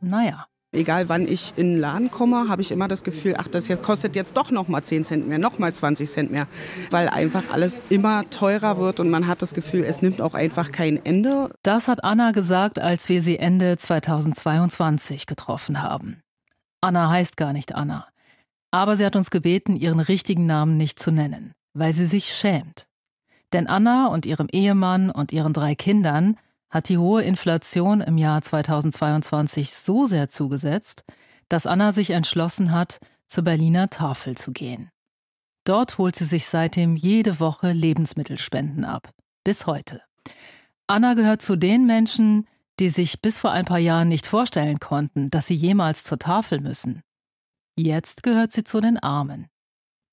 Naja. 0.00 0.46
Egal 0.72 1.08
wann 1.08 1.28
ich 1.28 1.52
in 1.56 1.72
den 1.72 1.80
Laden 1.80 2.10
komme, 2.10 2.48
habe 2.48 2.62
ich 2.62 2.70
immer 2.70 2.88
das 2.88 3.02
Gefühl, 3.02 3.34
ach, 3.36 3.48
das 3.48 3.68
kostet 3.82 4.16
jetzt 4.16 4.36
doch 4.36 4.50
noch 4.50 4.68
mal 4.68 4.82
10 4.82 5.04
Cent 5.04 5.28
mehr, 5.28 5.38
noch 5.38 5.58
mal 5.58 5.74
20 5.74 6.08
Cent 6.08 6.30
mehr, 6.30 6.46
weil 6.90 7.08
einfach 7.08 7.42
alles 7.52 7.82
immer 7.90 8.28
teurer 8.30 8.78
wird 8.78 9.00
und 9.00 9.10
man 9.10 9.26
hat 9.26 9.42
das 9.42 9.52
Gefühl, 9.52 9.84
es 9.84 10.00
nimmt 10.00 10.20
auch 10.20 10.34
einfach 10.34 10.72
kein 10.72 11.04
Ende. 11.04 11.50
Das 11.62 11.88
hat 11.88 12.04
Anna 12.04 12.30
gesagt, 12.30 12.78
als 12.78 13.08
wir 13.08 13.20
sie 13.20 13.36
Ende 13.36 13.76
2022 13.76 15.26
getroffen 15.26 15.82
haben. 15.82 16.22
Anna 16.80 17.10
heißt 17.10 17.36
gar 17.36 17.52
nicht 17.52 17.74
Anna, 17.74 18.06
aber 18.70 18.96
sie 18.96 19.04
hat 19.04 19.16
uns 19.16 19.30
gebeten, 19.30 19.76
ihren 19.76 20.00
richtigen 20.00 20.46
Namen 20.46 20.76
nicht 20.76 20.98
zu 20.98 21.10
nennen, 21.10 21.52
weil 21.74 21.92
sie 21.92 22.06
sich 22.06 22.34
schämt. 22.34 22.86
Denn 23.52 23.66
Anna 23.66 24.06
und 24.06 24.26
ihrem 24.26 24.48
Ehemann 24.50 25.10
und 25.10 25.32
ihren 25.32 25.52
drei 25.52 25.74
Kindern 25.74 26.36
hat 26.70 26.88
die 26.88 26.98
hohe 26.98 27.22
Inflation 27.22 28.00
im 28.00 28.16
Jahr 28.16 28.42
2022 28.42 29.72
so 29.72 30.06
sehr 30.06 30.28
zugesetzt, 30.28 31.04
dass 31.48 31.66
Anna 31.66 31.92
sich 31.92 32.10
entschlossen 32.10 32.70
hat, 32.70 32.98
zur 33.26 33.44
Berliner 33.44 33.90
Tafel 33.90 34.36
zu 34.36 34.52
gehen. 34.52 34.90
Dort 35.64 35.98
holt 35.98 36.16
sie 36.16 36.24
sich 36.24 36.46
seitdem 36.46 36.96
jede 36.96 37.40
Woche 37.40 37.72
Lebensmittelspenden 37.72 38.84
ab. 38.84 39.10
Bis 39.44 39.66
heute. 39.66 40.02
Anna 40.86 41.14
gehört 41.14 41.42
zu 41.42 41.56
den 41.56 41.86
Menschen, 41.86 42.46
die 42.80 42.88
sich 42.88 43.20
bis 43.20 43.38
vor 43.38 43.52
ein 43.52 43.66
paar 43.66 43.78
Jahren 43.78 44.08
nicht 44.08 44.26
vorstellen 44.26 44.80
konnten, 44.80 45.30
dass 45.30 45.46
sie 45.46 45.54
jemals 45.54 46.02
zur 46.02 46.18
Tafel 46.18 46.60
müssen. 46.60 47.02
Jetzt 47.76 48.22
gehört 48.22 48.52
sie 48.52 48.64
zu 48.64 48.80
den 48.80 48.98
Armen. 48.98 49.46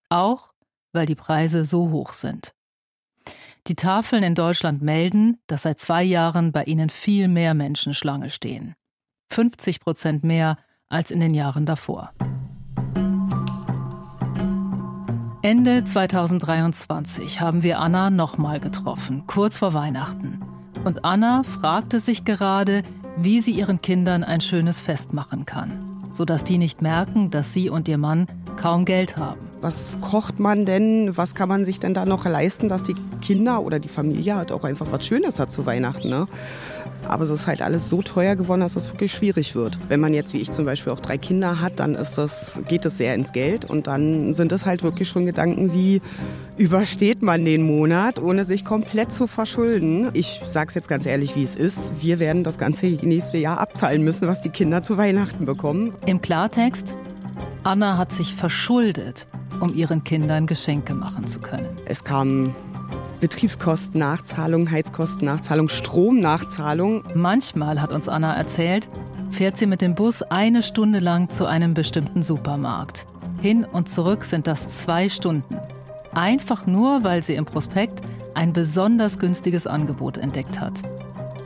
Auch 0.09 0.53
weil 0.93 1.05
die 1.05 1.15
Preise 1.15 1.65
so 1.65 1.91
hoch 1.91 2.13
sind. 2.13 2.53
Die 3.67 3.75
Tafeln 3.75 4.23
in 4.23 4.35
Deutschland 4.35 4.81
melden, 4.81 5.39
dass 5.47 5.63
seit 5.63 5.79
zwei 5.79 6.03
Jahren 6.03 6.51
bei 6.51 6.63
ihnen 6.63 6.89
viel 6.89 7.27
mehr 7.27 7.53
Menschen 7.53 7.93
Schlange 7.93 8.29
stehen. 8.29 8.75
50 9.31 9.79
Prozent 9.79 10.23
mehr 10.23 10.57
als 10.87 11.11
in 11.11 11.19
den 11.19 11.33
Jahren 11.33 11.65
davor. 11.65 12.13
Ende 15.41 15.83
2023 15.83 17.39
haben 17.39 17.63
wir 17.63 17.79
Anna 17.79 18.09
nochmal 18.09 18.59
getroffen, 18.59 19.25
kurz 19.27 19.57
vor 19.57 19.73
Weihnachten. 19.73 20.56
Und 20.87 21.03
Anna 21.03 21.43
fragte 21.43 21.99
sich 21.99 22.23
gerade, 22.23 22.81
wie 23.17 23.41
sie 23.41 23.51
ihren 23.51 23.81
Kindern 23.81 24.23
ein 24.23 24.39
schönes 24.39 24.79
Fest 24.79 25.11
machen 25.11 25.45
kann, 25.45 26.07
sodass 26.13 26.45
die 26.45 26.57
nicht 26.57 26.81
merken, 26.81 27.29
dass 27.29 27.53
sie 27.53 27.69
und 27.69 27.89
ihr 27.89 27.97
Mann 27.97 28.25
kaum 28.55 28.85
Geld 28.85 29.17
haben. 29.17 29.41
Was 29.59 29.99
kocht 29.99 30.39
man 30.39 30.65
denn? 30.65 31.17
Was 31.17 31.35
kann 31.35 31.49
man 31.49 31.65
sich 31.65 31.81
denn 31.81 31.93
da 31.93 32.05
noch 32.05 32.23
leisten, 32.23 32.69
dass 32.69 32.83
die 32.83 32.95
Kinder 33.21 33.63
oder 33.63 33.79
die 33.79 33.89
Familie 33.89 34.37
halt 34.37 34.53
auch 34.53 34.63
einfach 34.63 34.87
was 34.89 35.05
Schönes 35.05 35.39
hat 35.39 35.51
zu 35.51 35.65
Weihnachten? 35.65 36.07
Ne? 36.07 36.25
Aber 37.05 37.25
es 37.25 37.31
ist 37.31 37.47
halt 37.47 37.61
alles 37.61 37.89
so 37.89 38.01
teuer 38.01 38.37
geworden, 38.37 38.61
dass 38.61 38.77
es 38.77 38.89
wirklich 38.93 39.11
schwierig 39.11 39.55
wird. 39.55 39.77
Wenn 39.89 39.99
man 39.99 40.13
jetzt, 40.13 40.33
wie 40.33 40.37
ich 40.37 40.51
zum 40.51 40.63
Beispiel, 40.63 40.93
auch 40.93 41.01
drei 41.01 41.17
Kinder 41.17 41.59
hat, 41.59 41.81
dann 41.81 41.95
ist 41.95 42.17
das, 42.17 42.61
geht 42.69 42.85
es 42.85 42.97
sehr 42.97 43.13
ins 43.13 43.33
Geld. 43.33 43.65
Und 43.65 43.87
dann 43.87 44.33
sind 44.35 44.53
es 44.53 44.65
halt 44.65 44.83
wirklich 44.83 45.09
schon 45.09 45.25
Gedanken 45.25 45.73
wie, 45.73 46.01
übersteht 46.57 47.21
man 47.21 47.45
den 47.45 47.63
Monat, 47.63 48.19
ohne 48.19 48.45
sich 48.45 48.65
komplett 48.65 49.11
zu 49.11 49.27
verschulden? 49.27 50.09
Ich 50.13 50.41
sage 50.45 50.69
es 50.69 50.75
jetzt 50.75 50.87
ganz 50.87 51.05
ehrlich, 51.05 51.35
wie 51.35 51.43
es 51.43 51.55
ist. 51.55 51.91
Wir 52.01 52.19
werden 52.19 52.43
das 52.43 52.57
ganze 52.57 52.87
nächste 52.87 53.37
Jahr 53.37 53.59
abzahlen 53.59 54.03
müssen, 54.03 54.27
was 54.27 54.41
die 54.41 54.49
Kinder 54.49 54.81
zu 54.81 54.97
Weihnachten 54.97 55.45
bekommen. 55.45 55.93
Im 56.05 56.21
Klartext, 56.21 56.95
Anna 57.63 57.97
hat 57.97 58.11
sich 58.11 58.33
verschuldet 58.33 59.27
um 59.59 59.73
ihren 59.73 60.03
Kindern 60.03 60.47
Geschenke 60.47 60.93
machen 60.93 61.27
zu 61.27 61.39
können. 61.39 61.67
Es 61.85 62.03
kamen 62.03 62.55
Betriebskostennachzahlung, 63.19 64.69
Heizkostennachzahlung, 64.69 65.69
Stromnachzahlung. 65.69 67.03
Manchmal, 67.15 67.81
hat 67.81 67.91
uns 67.91 68.07
Anna 68.07 68.35
erzählt, 68.35 68.89
fährt 69.31 69.57
sie 69.57 69.65
mit 69.65 69.81
dem 69.81 69.95
Bus 69.95 70.21
eine 70.21 70.61
Stunde 70.61 70.99
lang 70.99 71.29
zu 71.29 71.45
einem 71.45 71.73
bestimmten 71.73 72.21
Supermarkt. 72.21 73.07
Hin 73.41 73.65
und 73.65 73.89
zurück 73.89 74.23
sind 74.23 74.47
das 74.47 74.69
zwei 74.69 75.09
Stunden. 75.09 75.57
Einfach 76.17 76.65
nur, 76.65 77.03
weil 77.03 77.21
sie 77.21 77.35
im 77.35 77.45
Prospekt 77.45 78.01
ein 78.33 78.51
besonders 78.51 79.19
günstiges 79.19 79.67
Angebot 79.67 80.17
entdeckt 80.17 80.59
hat. 80.59 80.73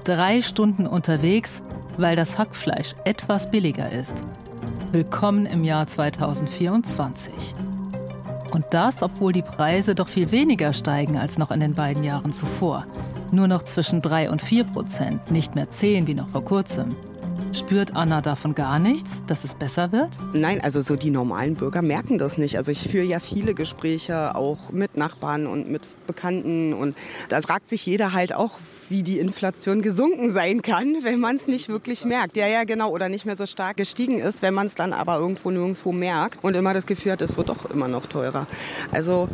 Drei 0.06 0.42
Stunden 0.42 0.88
unterwegs, 0.88 1.62
weil 1.98 2.16
das 2.16 2.38
Hackfleisch 2.38 2.96
etwas 3.04 3.51
billiger 3.51 3.92
ist. 3.92 4.24
Willkommen 4.94 5.46
im 5.46 5.66
Jahr 5.66 5.88
2024. 5.88 7.54
Und 8.51 8.63
das, 8.70 9.04
obwohl 9.04 9.34
die 9.34 9.42
Preise 9.42 9.94
doch 9.94 10.08
viel 10.08 10.32
weniger 10.32 10.72
steigen 10.72 11.18
als 11.18 11.38
noch 11.38 11.51
in 11.51 11.60
den 11.60 11.74
beiden 11.74 12.06
Jahren 12.06 12.32
zuvor. 12.32 12.86
Nur 13.30 13.50
noch 13.50 13.63
zwischen 13.63 14.01
3 14.01 14.30
und 14.30 14.42
4 14.42 14.63
Prozent, 14.63 15.32
nicht 15.32 15.54
mehr 15.54 15.70
10 15.70 16.08
wie 16.08 16.13
noch 16.13 16.30
vor 16.30 16.46
kurzem. 16.46 16.96
Spürt 17.53 17.98
Anna 17.98 18.22
davon 18.22 18.55
gar 18.55 18.79
nichts, 18.79 19.24
dass 19.27 19.43
es 19.43 19.55
besser 19.55 19.91
wird? 19.91 20.10
Nein, 20.31 20.62
also 20.62 20.79
so 20.79 20.96
die 20.96 21.12
normalen 21.12 21.55
Bürger 21.55 21.81
merken 21.81 22.17
das 22.17 22.38
nicht. 22.38 22.58
Also 22.58 22.72
ich 22.72 22.88
führe 22.88 23.03
ja 23.03 23.20
viele 23.20 23.53
Gespräche 23.53 24.36
auch 24.36 24.72
mit 24.72 24.96
Nachbarn 24.96 25.48
und 25.48 25.70
mit 25.70 25.81
Bekannten 26.08 26.74
und 26.74 26.96
da 27.27 27.41
fragt 27.41 27.67
sich 27.67 27.86
jeder 27.86 28.13
halt 28.13 28.34
auch, 28.34 28.51
wie 28.88 29.03
die 29.03 29.20
Inflation 29.20 29.81
gesunken 29.81 30.31
sein 30.31 30.62
kann, 30.62 30.98
wenn 31.03 31.20
man 31.20 31.36
es 31.36 31.48
nicht 31.48 31.67
wirklich 31.67 32.05
merkt. 32.05 32.38
Ja, 32.38 32.48
ja, 32.48 32.63
genau. 32.63 32.89
Oder 32.89 33.10
nicht 33.10 33.25
mehr 33.25 33.36
so 33.36 33.46
stark 33.46 33.75
gestiegen 33.75 34.20
ist, 34.20 34.41
wenn 34.41 34.53
man 34.53 34.67
es 34.67 34.75
dann 34.75 34.93
aber 34.93 35.17
irgendwo 35.17 35.51
nirgendwo 35.51 35.91
merkt 35.91 36.41
und 36.43 36.55
immer 36.55 36.74
das 36.74 36.86
Gefühl 36.86 37.12
hat, 37.12 37.22
es 37.22 37.36
wird 37.36 37.50
doch 37.50 37.70
immer 37.70 37.89
noch 37.89 38.05
teurer. 38.05 38.48
Also 38.93 39.27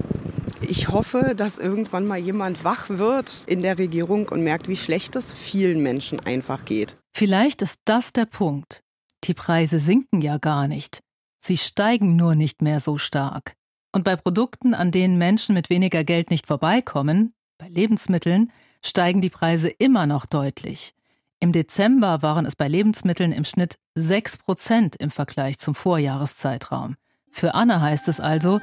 ich 0.67 0.89
hoffe, 0.89 1.33
dass 1.35 1.59
irgendwann 1.59 2.07
mal 2.07 2.17
jemand 2.17 2.63
wach 2.63 2.89
wird 2.89 3.43
in 3.45 3.61
der 3.61 3.77
Regierung 3.77 4.27
und 4.29 4.43
merkt, 4.43 4.67
wie 4.67 4.75
schlecht 4.75 5.15
es 5.15 5.33
vielen 5.33 5.83
Menschen 5.83 6.19
einfach 6.19 6.65
geht. 6.65 6.97
Vielleicht 7.17 7.63
ist 7.63 7.79
das 7.85 8.13
der 8.13 8.27
Punkt. 8.27 8.83
Die 9.23 9.33
Preise 9.33 9.79
sinken 9.79 10.21
ja 10.21 10.37
gar 10.37 10.67
nicht. 10.67 10.99
Sie 11.39 11.57
steigen 11.57 12.15
nur 12.15 12.35
nicht 12.35 12.61
mehr 12.61 12.79
so 12.79 12.99
stark. 12.99 13.55
Und 13.91 14.03
bei 14.03 14.15
Produkten, 14.15 14.75
an 14.75 14.91
denen 14.91 15.17
Menschen 15.17 15.55
mit 15.55 15.71
weniger 15.71 16.03
Geld 16.03 16.29
nicht 16.29 16.45
vorbeikommen, 16.45 17.33
bei 17.57 17.69
Lebensmitteln, 17.69 18.51
steigen 18.85 19.21
die 19.21 19.31
Preise 19.31 19.69
immer 19.69 20.05
noch 20.05 20.27
deutlich. 20.27 20.93
Im 21.39 21.53
Dezember 21.53 22.21
waren 22.21 22.45
es 22.45 22.55
bei 22.55 22.67
Lebensmitteln 22.67 23.31
im 23.31 23.45
Schnitt 23.45 23.79
6 23.95 24.37
Prozent 24.37 24.95
im 24.97 25.09
Vergleich 25.09 25.57
zum 25.57 25.73
Vorjahreszeitraum. 25.73 26.97
Für 27.31 27.55
Anne 27.55 27.81
heißt 27.81 28.09
es 28.09 28.19
also, 28.19 28.61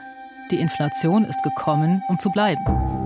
die 0.52 0.60
Inflation 0.60 1.24
ist 1.24 1.42
gekommen, 1.42 2.04
um 2.08 2.20
zu 2.20 2.30
bleiben. 2.30 3.03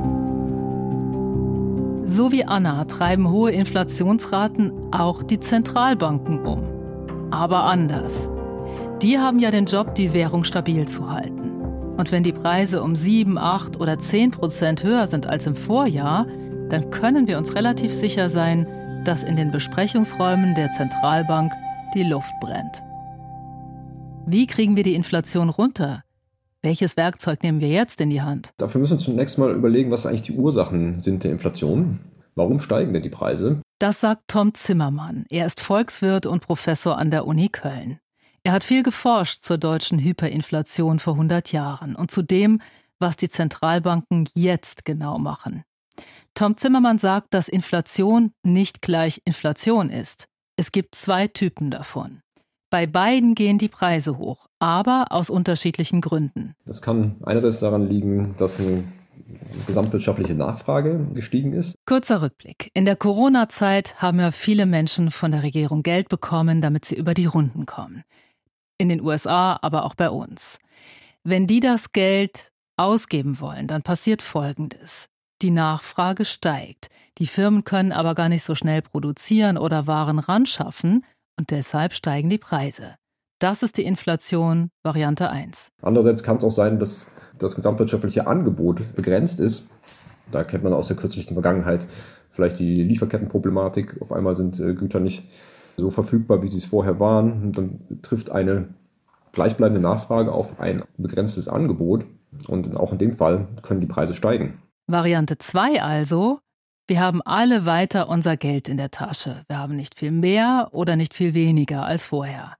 So 2.10 2.32
wie 2.32 2.46
Anna 2.46 2.86
treiben 2.86 3.28
hohe 3.28 3.50
Inflationsraten 3.50 4.72
auch 4.94 5.22
die 5.22 5.40
Zentralbanken 5.40 6.40
um. 6.40 6.62
Aber 7.30 7.64
anders. 7.64 8.30
Die 9.02 9.18
haben 9.18 9.38
ja 9.38 9.50
den 9.50 9.66
Job, 9.66 9.94
die 9.94 10.14
Währung 10.14 10.42
stabil 10.42 10.88
zu 10.88 11.10
halten. 11.10 11.50
Und 11.98 12.10
wenn 12.10 12.22
die 12.22 12.32
Preise 12.32 12.82
um 12.82 12.96
7, 12.96 13.36
8 13.36 13.78
oder 13.78 13.98
10 13.98 14.30
Prozent 14.30 14.84
höher 14.84 15.06
sind 15.06 15.26
als 15.26 15.46
im 15.46 15.54
Vorjahr, 15.54 16.26
dann 16.70 16.88
können 16.88 17.28
wir 17.28 17.36
uns 17.36 17.54
relativ 17.54 17.92
sicher 17.92 18.30
sein, 18.30 18.66
dass 19.04 19.22
in 19.22 19.36
den 19.36 19.52
Besprechungsräumen 19.52 20.54
der 20.54 20.72
Zentralbank 20.72 21.52
die 21.94 22.04
Luft 22.04 22.32
brennt. 22.40 22.82
Wie 24.24 24.46
kriegen 24.46 24.76
wir 24.76 24.82
die 24.82 24.94
Inflation 24.94 25.50
runter? 25.50 26.04
Welches 26.62 26.96
Werkzeug 26.96 27.42
nehmen 27.44 27.60
wir 27.60 27.68
jetzt 27.68 28.00
in 28.00 28.10
die 28.10 28.20
Hand? 28.20 28.50
Dafür 28.56 28.80
müssen 28.80 28.98
wir 28.98 29.04
zunächst 29.04 29.38
mal 29.38 29.54
überlegen, 29.54 29.90
was 29.92 30.06
eigentlich 30.06 30.22
die 30.22 30.32
Ursachen 30.32 30.98
sind 30.98 31.22
der 31.22 31.30
Inflation. 31.30 32.00
Warum 32.34 32.58
steigen 32.58 32.92
denn 32.92 33.02
die 33.02 33.08
Preise? 33.08 33.62
Das 33.78 34.00
sagt 34.00 34.22
Tom 34.26 34.54
Zimmermann. 34.54 35.24
Er 35.28 35.46
ist 35.46 35.60
Volkswirt 35.60 36.26
und 36.26 36.40
Professor 36.40 36.98
an 36.98 37.12
der 37.12 37.26
Uni 37.26 37.48
Köln. 37.48 38.00
Er 38.42 38.52
hat 38.52 38.64
viel 38.64 38.82
geforscht 38.82 39.44
zur 39.44 39.58
deutschen 39.58 40.00
Hyperinflation 40.00 40.98
vor 40.98 41.14
100 41.14 41.52
Jahren 41.52 41.94
und 41.94 42.10
zu 42.10 42.22
dem, 42.22 42.60
was 42.98 43.16
die 43.16 43.28
Zentralbanken 43.28 44.28
jetzt 44.34 44.84
genau 44.84 45.18
machen. 45.18 45.64
Tom 46.34 46.56
Zimmermann 46.56 46.98
sagt, 46.98 47.34
dass 47.34 47.48
Inflation 47.48 48.32
nicht 48.42 48.82
gleich 48.82 49.20
Inflation 49.24 49.90
ist. 49.90 50.26
Es 50.56 50.72
gibt 50.72 50.94
zwei 50.96 51.28
Typen 51.28 51.70
davon. 51.70 52.22
Bei 52.70 52.86
beiden 52.86 53.34
gehen 53.34 53.56
die 53.56 53.68
Preise 53.68 54.18
hoch, 54.18 54.46
aber 54.58 55.06
aus 55.10 55.30
unterschiedlichen 55.30 56.02
Gründen. 56.02 56.54
Das 56.66 56.82
kann 56.82 57.16
einerseits 57.22 57.60
daran 57.60 57.88
liegen, 57.88 58.34
dass 58.36 58.60
eine 58.60 58.84
gesamtwirtschaftliche 59.66 60.34
Nachfrage 60.34 61.06
gestiegen 61.14 61.52
ist. 61.52 61.76
Kurzer 61.86 62.20
Rückblick. 62.20 62.70
In 62.74 62.84
der 62.84 62.96
Corona-Zeit 62.96 64.02
haben 64.02 64.20
ja 64.20 64.30
viele 64.32 64.66
Menschen 64.66 65.10
von 65.10 65.32
der 65.32 65.42
Regierung 65.42 65.82
Geld 65.82 66.08
bekommen, 66.08 66.60
damit 66.60 66.84
sie 66.84 66.96
über 66.96 67.14
die 67.14 67.26
Runden 67.26 67.64
kommen. 67.64 68.04
In 68.76 68.88
den 68.88 69.00
USA, 69.00 69.58
aber 69.62 69.84
auch 69.84 69.94
bei 69.94 70.10
uns. 70.10 70.58
Wenn 71.24 71.46
die 71.46 71.60
das 71.60 71.92
Geld 71.92 72.52
ausgeben 72.76 73.40
wollen, 73.40 73.66
dann 73.66 73.82
passiert 73.82 74.22
Folgendes. 74.22 75.08
Die 75.42 75.50
Nachfrage 75.50 76.24
steigt. 76.24 76.88
Die 77.18 77.26
Firmen 77.26 77.64
können 77.64 77.92
aber 77.92 78.14
gar 78.14 78.28
nicht 78.28 78.44
so 78.44 78.54
schnell 78.54 78.82
produzieren 78.82 79.56
oder 79.56 79.86
Waren 79.86 80.18
ranschaffen 80.18 81.04
und 81.38 81.50
deshalb 81.50 81.94
steigen 81.94 82.28
die 82.28 82.38
Preise. 82.38 82.96
Das 83.38 83.62
ist 83.62 83.76
die 83.76 83.84
Inflation 83.84 84.70
Variante 84.82 85.30
1. 85.30 85.68
Andererseits 85.80 86.22
kann 86.22 86.36
es 86.38 86.44
auch 86.44 86.50
sein, 86.50 86.78
dass 86.78 87.06
das 87.38 87.54
gesamtwirtschaftliche 87.54 88.26
Angebot 88.26 88.94
begrenzt 88.96 89.38
ist. 89.38 89.68
Da 90.32 90.42
kennt 90.42 90.64
man 90.64 90.72
aus 90.72 90.88
der 90.88 90.96
kürzlichen 90.96 91.34
Vergangenheit 91.34 91.86
vielleicht 92.30 92.58
die 92.58 92.82
Lieferkettenproblematik. 92.82 94.02
Auf 94.02 94.12
einmal 94.12 94.36
sind 94.36 94.58
äh, 94.58 94.74
Güter 94.74 95.00
nicht 95.00 95.24
so 95.76 95.90
verfügbar, 95.90 96.42
wie 96.42 96.48
sie 96.48 96.58
es 96.58 96.64
vorher 96.64 96.98
waren. 96.98 97.52
dann 97.52 97.80
trifft 98.02 98.30
eine 98.30 98.68
gleichbleibende 99.32 99.80
Nachfrage 99.80 100.32
auf 100.32 100.60
ein 100.60 100.82
begrenztes 100.96 101.46
Angebot. 101.46 102.04
Und 102.48 102.76
auch 102.76 102.92
in 102.92 102.98
dem 102.98 103.12
Fall 103.12 103.46
können 103.62 103.80
die 103.80 103.86
Preise 103.86 104.14
steigen. 104.14 104.60
Variante 104.88 105.38
2 105.38 105.82
also, 105.82 106.40
wir 106.88 107.00
haben 107.00 107.20
alle 107.22 107.66
weiter 107.66 108.08
unser 108.08 108.38
Geld 108.38 108.68
in 108.68 108.78
der 108.78 108.90
Tasche. 108.90 109.44
Wir 109.46 109.58
haben 109.58 109.76
nicht 109.76 109.94
viel 109.94 110.10
mehr 110.10 110.70
oder 110.72 110.96
nicht 110.96 111.12
viel 111.12 111.34
weniger 111.34 111.84
als 111.84 112.06
vorher. 112.06 112.56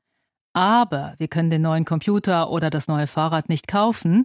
Aber 0.52 1.14
wir 1.16 1.28
können 1.28 1.50
den 1.50 1.62
neuen 1.62 1.86
Computer 1.86 2.50
oder 2.50 2.68
das 2.68 2.88
neue 2.88 3.06
Fahrrad 3.06 3.48
nicht 3.48 3.68
kaufen, 3.68 4.24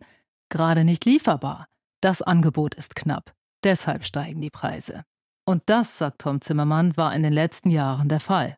gerade 0.50 0.84
nicht 0.84 1.06
lieferbar. 1.06 1.68
Das 2.02 2.22
Angebot 2.22 2.76
ist 2.76 2.96
knapp. 2.96 3.34
Deshalb 3.64 4.04
steigen 4.04 4.42
die 4.42 4.50
Preise. 4.50 5.06
Und 5.46 5.64
das, 5.68 5.98
sagt 5.98 6.20
Tom 6.20 6.42
Zimmermann, 6.42 6.98
war 6.98 7.16
in 7.16 7.24
den 7.24 7.34
letzten 7.34 7.70
Jahren 7.70 8.10
der 8.10 8.20
Fall. 8.20 8.58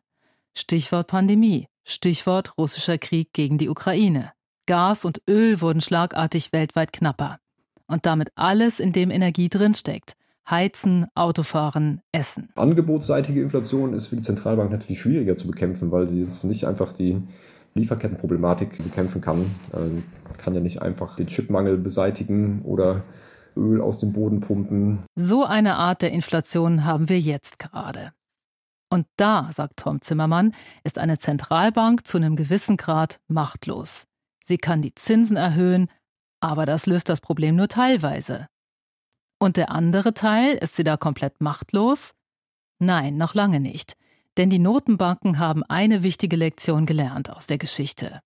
Stichwort 0.52 1.06
Pandemie, 1.06 1.68
Stichwort 1.84 2.58
russischer 2.58 2.98
Krieg 2.98 3.32
gegen 3.32 3.56
die 3.58 3.68
Ukraine. 3.68 4.32
Gas 4.66 5.04
und 5.04 5.22
Öl 5.28 5.60
wurden 5.60 5.80
schlagartig 5.80 6.52
weltweit 6.52 6.92
knapper. 6.92 7.38
Und 7.86 8.04
damit 8.04 8.32
alles, 8.34 8.80
in 8.80 8.92
dem 8.92 9.12
Energie 9.12 9.48
drinsteckt. 9.48 10.16
Heizen, 10.48 11.06
Autofahren, 11.14 12.00
Essen. 12.12 12.50
Angebotsseitige 12.54 13.42
Inflation 13.42 13.92
ist 13.92 14.08
für 14.08 14.16
die 14.16 14.22
Zentralbank 14.22 14.70
natürlich 14.70 15.00
schwieriger 15.00 15.36
zu 15.36 15.46
bekämpfen, 15.46 15.90
weil 15.90 16.08
sie 16.08 16.22
jetzt 16.22 16.44
nicht 16.44 16.66
einfach 16.66 16.92
die 16.92 17.20
Lieferkettenproblematik 17.74 18.82
bekämpfen 18.82 19.20
kann. 19.20 19.50
Also 19.72 19.96
sie 19.96 20.02
kann 20.38 20.54
ja 20.54 20.60
nicht 20.60 20.82
einfach 20.82 21.16
den 21.16 21.26
Chipmangel 21.26 21.78
beseitigen 21.78 22.62
oder 22.62 23.02
Öl 23.56 23.80
aus 23.80 24.00
dem 24.00 24.12
Boden 24.12 24.40
pumpen. 24.40 25.00
So 25.14 25.44
eine 25.44 25.76
Art 25.76 26.02
der 26.02 26.12
Inflation 26.12 26.84
haben 26.84 27.08
wir 27.08 27.18
jetzt 27.18 27.58
gerade. 27.58 28.12
Und 28.88 29.06
da, 29.16 29.50
sagt 29.52 29.78
Tom 29.78 30.00
Zimmermann, 30.00 30.54
ist 30.84 30.98
eine 30.98 31.18
Zentralbank 31.18 32.06
zu 32.06 32.18
einem 32.18 32.36
gewissen 32.36 32.76
Grad 32.76 33.18
machtlos. 33.26 34.06
Sie 34.44 34.58
kann 34.58 34.80
die 34.80 34.94
Zinsen 34.94 35.36
erhöhen, 35.36 35.88
aber 36.40 36.66
das 36.66 36.86
löst 36.86 37.08
das 37.08 37.20
Problem 37.20 37.56
nur 37.56 37.68
teilweise. 37.68 38.46
Und 39.38 39.56
der 39.56 39.70
andere 39.70 40.14
Teil, 40.14 40.54
ist 40.54 40.76
sie 40.76 40.84
da 40.84 40.96
komplett 40.96 41.40
machtlos? 41.40 42.14
Nein, 42.78 43.16
noch 43.16 43.34
lange 43.34 43.60
nicht. 43.60 43.96
Denn 44.36 44.50
die 44.50 44.58
Notenbanken 44.58 45.38
haben 45.38 45.62
eine 45.64 46.02
wichtige 46.02 46.36
Lektion 46.36 46.86
gelernt 46.86 47.30
aus 47.30 47.46
der 47.46 47.58
Geschichte. 47.58 48.20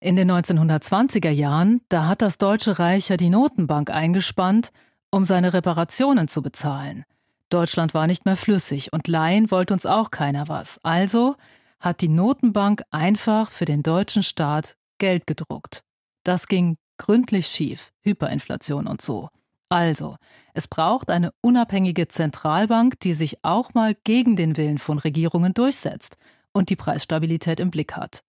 In 0.00 0.16
den 0.16 0.30
1920er 0.30 1.30
Jahren, 1.30 1.80
da 1.88 2.06
hat 2.06 2.22
das 2.22 2.38
Deutsche 2.38 2.78
Reich 2.78 3.08
ja 3.08 3.16
die 3.16 3.30
Notenbank 3.30 3.90
eingespannt, 3.90 4.70
um 5.10 5.24
seine 5.24 5.52
Reparationen 5.54 6.28
zu 6.28 6.42
bezahlen. 6.42 7.04
Deutschland 7.50 7.94
war 7.94 8.06
nicht 8.06 8.24
mehr 8.26 8.36
flüssig 8.36 8.92
und 8.92 9.08
leihen 9.08 9.50
wollte 9.50 9.72
uns 9.72 9.86
auch 9.86 10.10
keiner 10.10 10.48
was. 10.48 10.78
Also 10.84 11.34
hat 11.80 12.00
die 12.00 12.08
Notenbank 12.08 12.82
einfach 12.90 13.50
für 13.50 13.64
den 13.64 13.82
deutschen 13.82 14.22
Staat 14.22 14.76
Geld 14.98 15.26
gedruckt. 15.26 15.82
Das 16.24 16.46
ging 16.46 16.76
gründlich 16.98 17.46
schief, 17.46 17.92
Hyperinflation 18.02 18.86
und 18.86 19.00
so. 19.00 19.30
Also, 19.70 20.16
es 20.54 20.66
braucht 20.66 21.10
eine 21.10 21.32
unabhängige 21.42 22.08
Zentralbank, 22.08 22.98
die 23.00 23.12
sich 23.12 23.44
auch 23.44 23.74
mal 23.74 23.94
gegen 24.04 24.34
den 24.34 24.56
Willen 24.56 24.78
von 24.78 24.98
Regierungen 24.98 25.52
durchsetzt 25.52 26.16
und 26.52 26.70
die 26.70 26.76
Preisstabilität 26.76 27.60
im 27.60 27.70
Blick 27.70 27.92
hat 27.94 28.22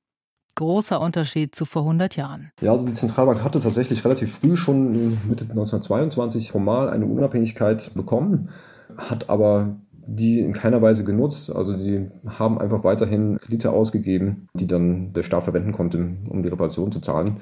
großer 0.59 0.99
Unterschied 0.99 1.55
zu 1.55 1.63
vor 1.63 1.83
100 1.83 2.17
Jahren. 2.17 2.51
Ja, 2.61 2.73
also 2.73 2.85
die 2.85 2.93
Zentralbank 2.93 3.43
hatte 3.43 3.61
tatsächlich 3.61 4.03
relativ 4.03 4.39
früh 4.39 4.57
schon 4.57 5.17
Mitte 5.27 5.45
1922 5.45 6.51
formal 6.51 6.89
eine 6.89 7.05
Unabhängigkeit 7.05 7.93
bekommen, 7.95 8.49
hat 8.97 9.29
aber 9.29 9.77
die 10.05 10.39
in 10.39 10.51
keiner 10.51 10.81
Weise 10.81 11.05
genutzt. 11.05 11.55
Also 11.55 11.77
die 11.77 12.09
haben 12.27 12.59
einfach 12.59 12.83
weiterhin 12.83 13.39
Kredite 13.39 13.71
ausgegeben, 13.71 14.49
die 14.53 14.67
dann 14.67 15.13
der 15.13 15.23
Staat 15.23 15.43
verwenden 15.43 15.71
konnte, 15.71 16.17
um 16.27 16.43
die 16.43 16.49
Reparation 16.49 16.91
zu 16.91 16.99
zahlen 16.99 17.39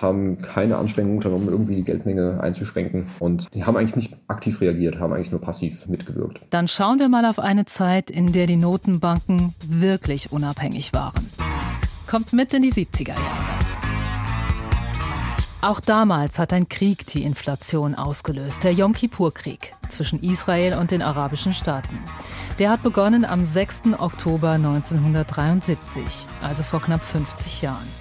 haben 0.00 0.40
keine 0.42 0.76
Anstrengungen 0.76 1.16
unternommen, 1.16 1.48
irgendwie 1.48 1.76
die 1.76 1.84
Geldmenge 1.84 2.40
einzuschränken. 2.40 3.06
Und 3.18 3.52
die 3.54 3.64
haben 3.64 3.76
eigentlich 3.76 3.96
nicht 3.96 4.16
aktiv 4.28 4.60
reagiert, 4.60 4.98
haben 4.98 5.12
eigentlich 5.12 5.30
nur 5.30 5.40
passiv 5.40 5.86
mitgewirkt. 5.86 6.40
Dann 6.50 6.68
schauen 6.68 6.98
wir 6.98 7.08
mal 7.08 7.24
auf 7.24 7.38
eine 7.38 7.66
Zeit, 7.66 8.10
in 8.10 8.32
der 8.32 8.46
die 8.46 8.56
Notenbanken 8.56 9.54
wirklich 9.68 10.32
unabhängig 10.32 10.92
waren 10.92 11.28
kommt 12.10 12.32
mit 12.32 12.52
in 12.52 12.62
die 12.62 12.72
70er 12.72 13.10
Jahre. 13.10 13.60
Auch 15.62 15.78
damals 15.78 16.40
hat 16.40 16.52
ein 16.52 16.68
Krieg 16.68 17.06
die 17.06 17.22
Inflation 17.22 17.94
ausgelöst, 17.94 18.64
der 18.64 18.72
Yom 18.72 18.94
Kippur-Krieg 18.94 19.74
zwischen 19.90 20.20
Israel 20.20 20.76
und 20.76 20.90
den 20.90 21.02
arabischen 21.02 21.54
Staaten. 21.54 21.98
Der 22.58 22.70
hat 22.70 22.82
begonnen 22.82 23.24
am 23.24 23.44
6. 23.44 23.94
Oktober 23.98 24.50
1973, 24.52 26.02
also 26.42 26.64
vor 26.64 26.82
knapp 26.82 27.04
50 27.04 27.62
Jahren. 27.62 27.99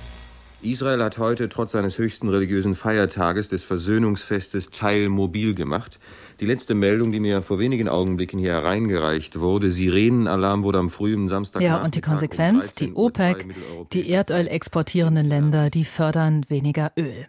Israel 0.61 1.01
hat 1.03 1.17
heute 1.17 1.47
trotz 1.47 1.71
seines 1.71 1.97
höchsten 1.97 2.27
religiösen 2.27 2.75
Feiertages 2.75 3.47
des 3.47 3.63
Versöhnungsfestes 3.63 4.71
teilmobil 4.71 5.55
gemacht. 5.55 5.99
Die 6.41 6.45
letzte 6.45 6.75
Meldung, 6.75 7.11
die 7.11 7.21
mir 7.21 7.41
vor 7.41 7.59
wenigen 7.59 7.87
Augenblicken 7.87 8.39
hier 8.39 8.51
hereingereicht 8.51 9.39
wurde, 9.39 9.71
Sirenenalarm 9.71 10.63
wurde 10.63 10.79
am 10.79 10.89
frühen 10.89 11.29
Samstag. 11.29 11.61
Ja, 11.61 11.81
und 11.81 11.95
die 11.95 12.01
Konsequenz, 12.01 12.75
die 12.75 12.93
OPEC, 12.93 13.45
die 13.93 14.09
Erdöl 14.09 14.47
exportierenden 14.47 15.27
Länder, 15.27 15.69
die 15.69 15.85
fördern 15.85 16.45
weniger 16.49 16.91
Öl. 16.97 17.27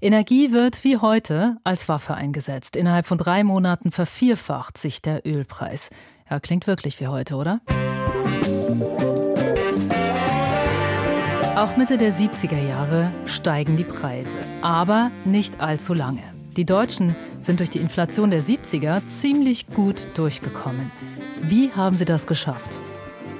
Energie 0.00 0.52
wird 0.52 0.84
wie 0.84 0.98
heute 0.98 1.56
als 1.64 1.88
Waffe 1.88 2.14
eingesetzt. 2.14 2.76
Innerhalb 2.76 3.06
von 3.06 3.18
drei 3.18 3.44
Monaten 3.44 3.90
vervierfacht 3.90 4.78
sich 4.78 5.02
der 5.02 5.26
Ölpreis. 5.26 5.90
Ja, 6.30 6.40
klingt 6.40 6.66
wirklich 6.66 7.00
wie 7.00 7.08
heute, 7.08 7.36
oder? 7.36 7.60
Auch 11.54 11.76
Mitte 11.76 11.98
der 11.98 12.14
70er 12.14 12.66
Jahre 12.66 13.12
steigen 13.26 13.76
die 13.76 13.84
Preise, 13.84 14.38
aber 14.62 15.10
nicht 15.26 15.60
allzu 15.60 15.92
lange. 15.92 16.22
Die 16.56 16.64
Deutschen 16.64 17.14
sind 17.42 17.60
durch 17.60 17.68
die 17.68 17.78
Inflation 17.78 18.30
der 18.30 18.42
70er 18.42 19.06
ziemlich 19.06 19.66
gut 19.66 20.08
durchgekommen. 20.14 20.90
Wie 21.42 21.70
haben 21.70 21.96
sie 21.96 22.06
das 22.06 22.26
geschafft? 22.26 22.80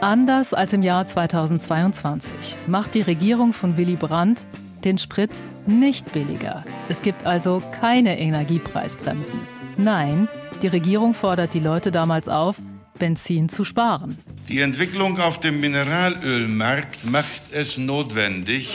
Anders 0.03 0.53
als 0.53 0.75
im 0.75 0.83
Jahr 0.83 1.07
2022 1.07 2.59
macht 2.67 2.95
die 2.95 3.01
Regierung 3.01 3.55
von 3.55 3.79
Willy 3.79 3.97
Brandt 3.97 4.47
den 4.85 4.99
Sprit 4.99 5.43
nicht 5.65 6.13
billiger. 6.13 6.65
Es 6.91 7.01
gibt 7.01 7.25
also 7.25 7.63
keine 7.81 8.19
Energiepreisbremsen. 8.19 9.41
Nein, 9.79 10.29
die 10.61 10.69
Regierung 10.69 11.15
fordert 11.15 11.55
die 11.55 11.61
Leute 11.61 11.91
damals 11.91 12.29
auf, 12.29 12.57
Benzin 13.03 13.49
zu 13.49 13.65
sparen. 13.65 14.17
Die 14.49 14.61
Entwicklung 14.61 15.19
auf 15.19 15.41
dem 15.41 15.59
Mineralölmarkt 15.59 17.05
macht 17.05 17.43
es 17.51 17.77
notwendig, 17.77 18.69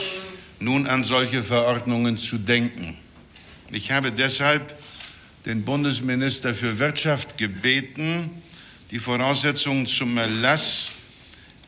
nun 0.60 0.86
an 0.86 1.02
solche 1.02 1.42
Verordnungen 1.42 2.18
zu 2.18 2.36
denken. 2.36 2.98
Ich 3.70 3.90
habe 3.90 4.12
deshalb 4.12 4.78
den 5.46 5.64
Bundesminister 5.64 6.52
für 6.52 6.78
Wirtschaft 6.78 7.38
gebeten, 7.38 8.28
die 8.90 8.98
Voraussetzungen 8.98 9.86
zum 9.86 10.18
Erlass 10.18 10.90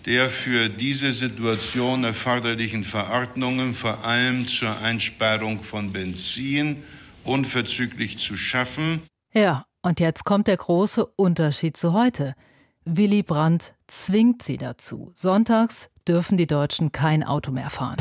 der 0.04 0.28
für 0.28 0.68
diese 0.68 1.12
Situation 1.12 2.04
erforderlichen 2.04 2.84
Verordnungen 2.84 3.74
vor 3.74 4.04
allem 4.04 4.46
zur 4.46 4.78
Einsparung 4.82 5.62
von 5.62 5.92
Benzin 5.92 6.82
unverzüglich 7.24 8.18
zu 8.18 8.36
schaffen. 8.36 9.00
Ja, 9.32 9.64
und 9.80 9.98
jetzt 9.98 10.24
kommt 10.24 10.46
der 10.46 10.58
große 10.58 11.06
Unterschied 11.16 11.78
zu 11.78 11.94
heute. 11.94 12.34
Willy 12.96 13.22
Brandt 13.22 13.74
zwingt 13.87 14.42
sie 14.42 14.57
dazu. 14.57 15.12
Sonntags 15.14 15.90
dürfen 16.09 16.37
die 16.37 16.48
Deutschen 16.48 16.90
kein 16.90 17.22
Auto 17.22 17.53
mehr 17.53 17.70
fahren. 17.70 17.98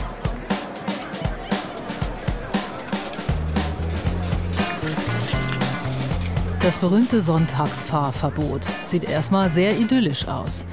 Das 6.64 6.80
berühmte 6.80 7.22
Sonntagsfahrverbot 7.22 8.66
sieht 8.88 9.04
erstmal 9.04 9.52
sehr 9.52 9.78
idyllisch 9.78 10.28
aus. 10.28 10.66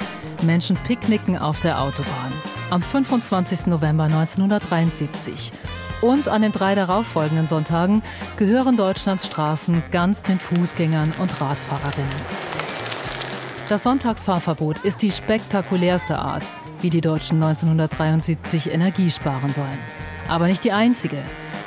Menschen 0.43 0.77
picknicken 0.77 1.37
auf 1.37 1.61
der 1.61 1.83
Autobahn. 1.83 2.33
Am 2.71 2.81
25. 2.81 3.67
November 3.67 4.05
1973 4.05 5.53
und 6.01 6.29
an 6.29 6.41
den 6.41 6.53
drei 6.53 6.75
darauffolgenden 6.75 7.49
Sonntagen 7.49 8.03
gehören 8.39 8.79
Deutschlands 8.79 9.27
Straßen 9.27 9.83
ganz 9.91 10.23
den 10.23 10.39
Fußgängern 10.39 11.13
und 11.19 11.39
Radfahrerinnen. 11.39 12.66
Das 13.69 13.83
Sonntagsfahrverbot 13.83 14.79
ist 14.85 15.03
die 15.03 15.11
spektakulärste 15.11 16.17
Art, 16.17 16.45
wie 16.83 16.91
die 16.91 17.01
Deutschen 17.01 17.43
1973 17.43 18.71
Energie 18.71 19.11
sparen 19.11 19.53
sollen. 19.53 19.79
Aber 20.29 20.47
nicht 20.47 20.63
die 20.63 20.71
einzige. 20.71 21.17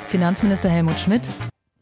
Finanzminister 0.08 0.70
Helmut 0.70 0.98
Schmidt 0.98 1.20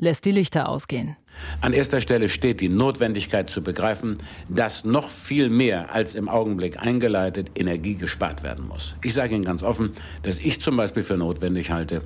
lässt 0.01 0.25
die 0.25 0.33
Lichter 0.33 0.69
ausgehen. 0.69 1.17
An 1.61 1.73
erster 1.73 2.01
Stelle 2.01 2.29
steht 2.29 2.61
die 2.61 2.69
Notwendigkeit 2.69 3.49
zu 3.49 3.63
begreifen, 3.63 4.19
dass 4.49 4.85
noch 4.85 5.09
viel 5.09 5.51
mehr 5.51 5.95
als 5.95 6.17
im 6.17 6.29
Augenblick 6.29 6.83
eingeleitet 6.83 7.53
Energie 7.55 7.95
gespart 7.95 8.43
werden 8.43 8.67
muss. 8.67 8.97
Ich 9.05 9.15
sage 9.15 9.37
Ihnen 9.37 9.45
ganz 9.45 9.63
offen, 9.63 9.93
dass 10.25 10.41
ich 10.41 10.61
zum 10.61 10.77
Beispiel 10.77 11.05
für 11.05 11.17
notwendig 11.17 11.71
halte, 11.71 12.03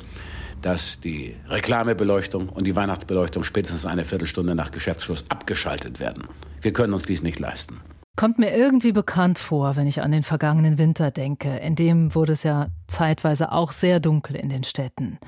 dass 0.60 1.00
die 1.00 1.34
Reklamebeleuchtung 1.48 2.50
und 2.50 2.66
die 2.66 2.76
Weihnachtsbeleuchtung 2.76 3.42
spätestens 3.42 3.86
eine 3.86 4.04
Viertelstunde 4.04 4.54
nach 4.54 4.70
Geschäftsschluss 4.70 5.24
abgeschaltet 5.30 5.98
werden. 5.98 6.24
Wir 6.60 6.74
können 6.74 6.92
uns 6.92 7.04
dies 7.04 7.22
nicht 7.22 7.40
leisten. 7.40 7.80
Kommt 8.16 8.38
mir 8.38 8.54
irgendwie 8.54 8.92
bekannt 8.92 9.38
vor, 9.38 9.76
wenn 9.76 9.86
ich 9.86 10.02
an 10.02 10.12
den 10.12 10.22
vergangenen 10.22 10.78
Winter 10.78 11.10
denke. 11.10 11.56
In 11.56 11.74
dem 11.74 12.14
wurde 12.14 12.34
es 12.34 12.42
ja 12.42 12.68
zeitweise 12.86 13.52
auch 13.52 13.72
sehr 13.72 14.00
dunkel 14.00 14.36
in 14.36 14.48
den 14.48 14.64
Städten. 14.64 15.18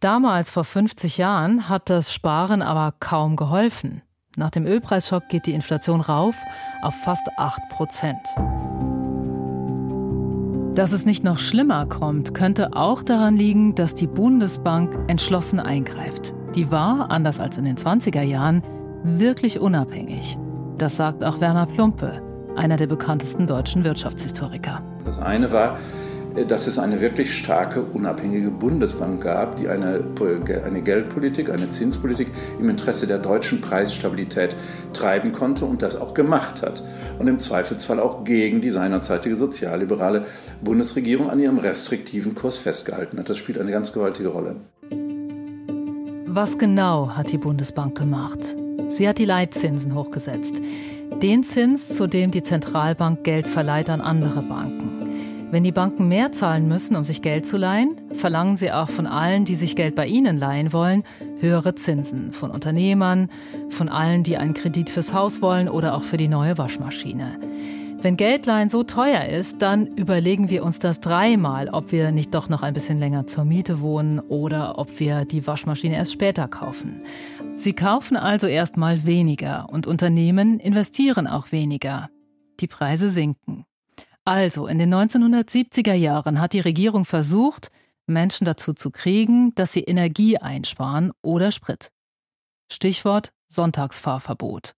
Damals, 0.00 0.50
vor 0.50 0.64
50 0.64 1.18
Jahren, 1.18 1.68
hat 1.68 1.90
das 1.90 2.12
Sparen 2.12 2.62
aber 2.62 2.94
kaum 3.00 3.36
geholfen. 3.36 4.02
Nach 4.36 4.50
dem 4.50 4.66
Ölpreisschock 4.66 5.28
geht 5.28 5.46
die 5.46 5.54
Inflation 5.54 6.02
rauf 6.02 6.36
auf 6.82 6.94
fast 7.02 7.26
8 7.38 7.68
Prozent. 7.70 8.20
Dass 10.76 10.92
es 10.92 11.06
nicht 11.06 11.24
noch 11.24 11.38
schlimmer 11.38 11.86
kommt, 11.86 12.34
könnte 12.34 12.76
auch 12.76 13.02
daran 13.02 13.34
liegen, 13.34 13.74
dass 13.74 13.94
die 13.94 14.06
Bundesbank 14.06 14.94
entschlossen 15.08 15.58
eingreift. 15.58 16.34
Die 16.54 16.70
war, 16.70 17.10
anders 17.10 17.40
als 17.40 17.56
in 17.56 17.64
den 17.64 17.78
20er 17.78 18.20
Jahren, 18.20 18.62
wirklich 19.02 19.58
unabhängig. 19.58 20.36
Das 20.78 20.96
sagt 20.96 21.24
auch 21.24 21.40
Werner 21.40 21.64
Plumpe, 21.64 22.20
einer 22.54 22.76
der 22.76 22.86
bekanntesten 22.86 23.46
deutschen 23.46 23.82
Wirtschaftshistoriker. 23.82 24.82
Das 25.06 25.18
eine 25.18 25.50
war, 25.50 25.78
dass 26.48 26.66
es 26.66 26.78
eine 26.78 27.00
wirklich 27.00 27.34
starke, 27.34 27.80
unabhängige 27.80 28.50
Bundesbank 28.50 29.22
gab, 29.22 29.56
die 29.56 29.68
eine, 29.68 30.04
eine 30.66 30.82
Geldpolitik, 30.82 31.48
eine 31.48 31.70
Zinspolitik 31.70 32.30
im 32.60 32.68
Interesse 32.68 33.06
der 33.06 33.18
deutschen 33.18 33.62
Preisstabilität 33.62 34.54
treiben 34.92 35.32
konnte 35.32 35.64
und 35.64 35.80
das 35.80 35.96
auch 35.96 36.12
gemacht 36.12 36.60
hat. 36.60 36.82
Und 37.18 37.26
im 37.26 37.40
Zweifelsfall 37.40 37.98
auch 37.98 38.24
gegen 38.24 38.60
die 38.60 38.70
seinerzeitige 38.70 39.36
sozialliberale 39.36 40.26
Bundesregierung 40.62 41.30
an 41.30 41.38
ihrem 41.38 41.56
restriktiven 41.56 42.34
Kurs 42.34 42.58
festgehalten 42.58 43.18
hat. 43.18 43.30
Das 43.30 43.38
spielt 43.38 43.58
eine 43.58 43.70
ganz 43.70 43.94
gewaltige 43.94 44.28
Rolle. 44.28 44.56
Was 46.26 46.58
genau 46.58 47.12
hat 47.16 47.32
die 47.32 47.38
Bundesbank 47.38 47.96
gemacht? 47.96 48.56
Sie 48.88 49.08
hat 49.08 49.18
die 49.18 49.24
Leitzinsen 49.24 49.94
hochgesetzt. 49.94 50.60
Den 51.22 51.42
Zins, 51.42 51.88
zu 51.88 52.06
dem 52.06 52.30
die 52.30 52.42
Zentralbank 52.42 53.24
Geld 53.24 53.46
verleiht 53.46 53.90
an 53.90 54.00
andere 54.00 54.42
Banken. 54.42 55.48
Wenn 55.50 55.64
die 55.64 55.72
Banken 55.72 56.08
mehr 56.08 56.32
zahlen 56.32 56.68
müssen, 56.68 56.96
um 56.96 57.04
sich 57.04 57.22
Geld 57.22 57.46
zu 57.46 57.56
leihen, 57.56 57.96
verlangen 58.12 58.56
sie 58.56 58.72
auch 58.72 58.88
von 58.88 59.06
allen, 59.06 59.44
die 59.44 59.54
sich 59.54 59.76
Geld 59.76 59.94
bei 59.94 60.06
ihnen 60.06 60.38
leihen 60.38 60.72
wollen, 60.72 61.04
höhere 61.38 61.74
Zinsen. 61.74 62.32
Von 62.32 62.50
Unternehmern, 62.50 63.28
von 63.70 63.88
allen, 63.88 64.24
die 64.24 64.36
einen 64.36 64.54
Kredit 64.54 64.90
fürs 64.90 65.12
Haus 65.12 65.40
wollen 65.40 65.68
oder 65.68 65.94
auch 65.94 66.02
für 66.02 66.16
die 66.16 66.28
neue 66.28 66.58
Waschmaschine. 66.58 67.38
Wenn 67.98 68.16
Geldleihen 68.16 68.70
so 68.70 68.84
teuer 68.84 69.24
ist, 69.24 69.62
dann 69.62 69.86
überlegen 69.86 70.50
wir 70.50 70.64
uns 70.64 70.78
das 70.78 71.00
dreimal, 71.00 71.68
ob 71.70 71.92
wir 71.92 72.12
nicht 72.12 72.34
doch 72.34 72.48
noch 72.48 72.62
ein 72.62 72.74
bisschen 72.74 72.98
länger 72.98 73.26
zur 73.26 73.44
Miete 73.44 73.80
wohnen 73.80 74.20
oder 74.20 74.78
ob 74.78 75.00
wir 75.00 75.24
die 75.24 75.46
Waschmaschine 75.46 75.96
erst 75.96 76.12
später 76.12 76.46
kaufen. 76.46 77.02
Sie 77.54 77.72
kaufen 77.72 78.16
also 78.16 78.46
erstmal 78.46 79.06
weniger 79.06 79.68
und 79.70 79.86
Unternehmen 79.86 80.60
investieren 80.60 81.26
auch 81.26 81.52
weniger. 81.52 82.10
Die 82.60 82.68
Preise 82.68 83.08
sinken. 83.08 83.64
Also, 84.24 84.66
in 84.66 84.78
den 84.78 84.92
1970er 84.94 85.94
Jahren 85.94 86.40
hat 86.40 86.52
die 86.52 86.60
Regierung 86.60 87.04
versucht, 87.04 87.70
Menschen 88.06 88.44
dazu 88.44 88.72
zu 88.72 88.90
kriegen, 88.90 89.54
dass 89.54 89.72
sie 89.72 89.82
Energie 89.82 90.36
einsparen 90.36 91.12
oder 91.22 91.50
Sprit. 91.50 91.90
Stichwort 92.70 93.32
Sonntagsfahrverbot. 93.48 94.74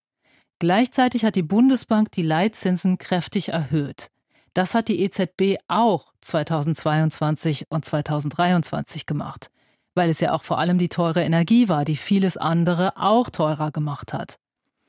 Gleichzeitig 0.59 1.25
hat 1.25 1.37
die 1.37 1.43
Bundesbank 1.43 2.11
die 2.13 2.23
Leitzinsen 2.23 2.99
kräftig 2.99 3.51
erhöht. 3.51 4.11
Das 4.55 4.75
hat 4.75 4.89
die 4.89 5.01
EZB 5.01 5.59
auch 5.69 6.13
2022 6.21 7.67
und 7.69 7.85
2023 7.85 9.07
gemacht, 9.07 9.51
weil 9.95 10.11
es 10.11 10.19
ja 10.19 10.33
auch 10.33 10.43
vor 10.43 10.59
allem 10.59 10.79
die 10.79 10.89
teure 10.89 11.23
Energie 11.23 11.69
war, 11.69 11.85
die 11.85 11.97
vieles 11.97 12.37
andere 12.37 12.97
auch 12.97 13.31
teurer 13.31 13.71
gemacht 13.71 14.13
hat. 14.13 14.39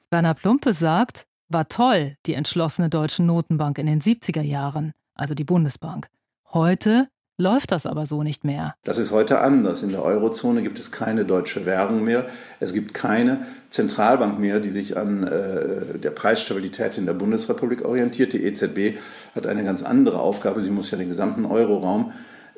Werner 0.10 0.34
Plumpe 0.34 0.73
sagt, 0.73 1.27
war 1.49 1.67
toll, 1.67 2.17
die 2.25 2.34
entschlossene 2.34 2.89
deutsche 2.89 3.21
Notenbank 3.21 3.77
in 3.77 3.86
den 3.86 4.01
70er 4.01 4.41
Jahren, 4.41 4.93
also 5.13 5.36
die 5.36 5.43
Bundesbank. 5.43 6.08
Heute 6.51 7.10
läuft 7.39 7.71
das 7.71 7.86
aber 7.86 8.06
so 8.06 8.21
nicht 8.21 8.43
mehr. 8.43 8.75
Das 8.84 8.97
ist 8.97 9.12
heute 9.12 9.39
anders. 9.39 9.82
In 9.82 9.91
der 9.91 10.04
Eurozone 10.04 10.62
gibt 10.62 10.78
es 10.78 10.91
keine 10.91 11.25
deutsche 11.25 11.65
Währung 11.65 12.04
mehr. 12.04 12.28
Es 12.60 12.73
gibt 12.73 12.93
keine 12.93 13.45
Zentralbank 13.69 14.39
mehr, 14.39 14.60
die 14.60 14.69
sich 14.69 14.97
an 14.97 15.23
äh, 15.23 15.97
der 15.97 16.12
Preisstabilität 16.12 16.97
in 16.97 17.06
der 17.06 17.13
Bundesrepublik 17.13 17.86
orientiert. 17.86 18.34
Die 18.34 18.43
EZB 18.43 18.99
hat 19.34 19.47
eine 19.47 19.63
ganz 19.63 19.84
andere 19.84 20.19
Aufgabe. 20.19 20.62
Sie 20.62 20.69
muss 20.69 20.91
ja 20.91 20.97
den 20.97 21.08
gesamten 21.08 21.45
Euroraum 21.45 22.12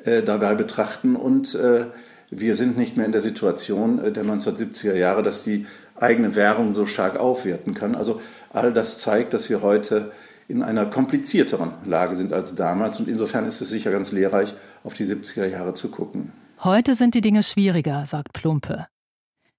äh, 0.04 0.22
dabei 0.22 0.54
betrachten 0.54 1.14
und 1.16 1.54
äh, 1.54 1.86
wir 2.30 2.56
sind 2.56 2.78
nicht 2.78 2.96
mehr 2.96 3.06
in 3.06 3.12
der 3.12 3.20
Situation 3.20 4.02
äh, 4.02 4.10
der 4.10 4.24
1970er 4.24 4.94
Jahre, 4.94 5.22
dass 5.22 5.44
die 5.44 5.66
eigene 5.94 6.34
Währung 6.34 6.72
so 6.72 6.86
stark 6.86 7.16
aufwerten 7.20 7.74
kann. 7.74 7.94
Also 7.94 8.20
all 8.52 8.72
das 8.72 8.98
zeigt, 8.98 9.32
dass 9.32 9.48
wir 9.48 9.62
heute 9.62 10.10
in 10.48 10.62
einer 10.62 10.86
komplizierteren 10.86 11.72
Lage 11.84 12.14
sind 12.16 12.32
als 12.32 12.54
damals. 12.54 12.98
Und 13.00 13.08
insofern 13.08 13.46
ist 13.46 13.60
es 13.60 13.68
sicher 13.68 13.90
ganz 13.90 14.12
lehrreich, 14.12 14.54
auf 14.84 14.94
die 14.94 15.04
70er 15.04 15.46
Jahre 15.46 15.74
zu 15.74 15.90
gucken. 15.90 16.32
Heute 16.62 16.94
sind 16.94 17.14
die 17.14 17.20
Dinge 17.20 17.42
schwieriger, 17.42 18.06
sagt 18.06 18.32
Plumpe. 18.32 18.86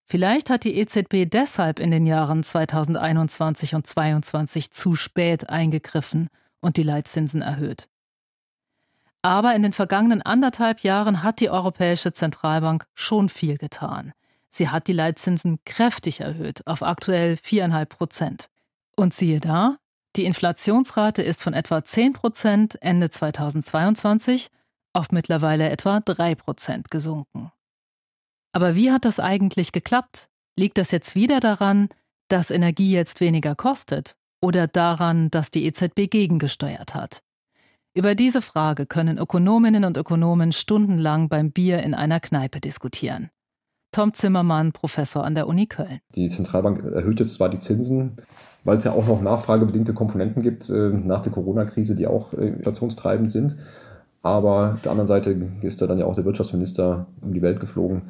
Vielleicht 0.05 0.49
hat 0.49 0.63
die 0.63 0.75
EZB 0.77 1.29
deshalb 1.29 1.79
in 1.79 1.91
den 1.91 2.05
Jahren 2.05 2.43
2021 2.43 3.75
und 3.75 3.87
2022 3.87 4.71
zu 4.71 4.95
spät 4.95 5.49
eingegriffen 5.49 6.27
und 6.59 6.77
die 6.77 6.83
Leitzinsen 6.83 7.41
erhöht. 7.41 7.87
Aber 9.21 9.55
in 9.55 9.63
den 9.63 9.73
vergangenen 9.73 10.21
anderthalb 10.21 10.81
Jahren 10.81 11.23
hat 11.23 11.39
die 11.39 11.49
Europäische 11.49 12.11
Zentralbank 12.11 12.85
schon 12.93 13.29
viel 13.29 13.57
getan. 13.57 14.11
Sie 14.49 14.69
hat 14.69 14.87
die 14.87 14.93
Leitzinsen 14.93 15.59
kräftig 15.65 16.19
erhöht 16.19 16.67
auf 16.67 16.83
aktuell 16.83 17.33
4,5 17.33 17.85
Prozent. 17.85 18.49
Und 18.95 19.13
siehe 19.13 19.39
da, 19.39 19.77
die 20.15 20.25
Inflationsrate 20.25 21.21
ist 21.21 21.41
von 21.41 21.53
etwa 21.53 21.83
10 21.83 22.13
Prozent 22.13 22.77
Ende 22.81 23.09
2022 23.09 24.49
auf 24.93 25.11
mittlerweile 25.11 25.69
etwa 25.69 25.99
3 25.99 26.35
Prozent 26.35 26.91
gesunken. 26.91 27.51
Aber 28.51 28.75
wie 28.75 28.91
hat 28.91 29.05
das 29.05 29.19
eigentlich 29.19 29.71
geklappt? 29.71 30.29
Liegt 30.55 30.77
das 30.77 30.91
jetzt 30.91 31.15
wieder 31.15 31.39
daran, 31.39 31.89
dass 32.27 32.51
Energie 32.51 32.91
jetzt 32.91 33.19
weniger 33.19 33.55
kostet 33.55 34.15
oder 34.41 34.67
daran, 34.67 35.31
dass 35.31 35.49
die 35.49 35.65
EZB 35.65 36.11
gegengesteuert 36.11 36.93
hat? 36.93 37.23
Über 37.95 38.13
diese 38.15 38.41
Frage 38.41 38.85
können 38.85 39.17
Ökonominnen 39.17 39.83
und 39.83 39.97
Ökonomen 39.97 40.51
stundenlang 40.51 41.29
beim 41.29 41.51
Bier 41.51 41.81
in 41.81 41.93
einer 41.93 42.19
Kneipe 42.19 42.59
diskutieren. 42.59 43.29
Tom 43.91 44.13
Zimmermann, 44.13 44.71
Professor 44.71 45.23
an 45.23 45.35
der 45.35 45.47
Uni 45.47 45.67
Köln. 45.67 45.99
Die 46.15 46.29
Zentralbank 46.29 46.83
erhöht 46.83 47.19
jetzt 47.19 47.35
zwar 47.35 47.49
die 47.49 47.59
Zinsen, 47.59 48.15
weil 48.63 48.77
es 48.77 48.83
ja 48.83 48.93
auch 48.93 49.07
noch 49.07 49.21
nachfragebedingte 49.21 49.93
Komponenten 49.93 50.41
gibt 50.41 50.69
äh, 50.69 50.89
nach 50.89 51.21
der 51.21 51.31
Corona-Krise, 51.31 51.95
die 51.95 52.07
auch 52.07 52.33
äh, 52.33 52.47
inflationstreibend 52.47 53.31
sind. 53.31 53.57
Aber 54.21 54.73
auf 54.75 54.81
der 54.81 54.91
anderen 54.91 55.07
Seite 55.07 55.35
ist 55.61 55.81
da 55.81 55.87
dann 55.87 55.99
ja 55.99 56.05
auch 56.05 56.15
der 56.15 56.25
Wirtschaftsminister 56.25 57.07
um 57.21 57.33
die 57.33 57.41
Welt 57.41 57.59
geflogen, 57.59 58.03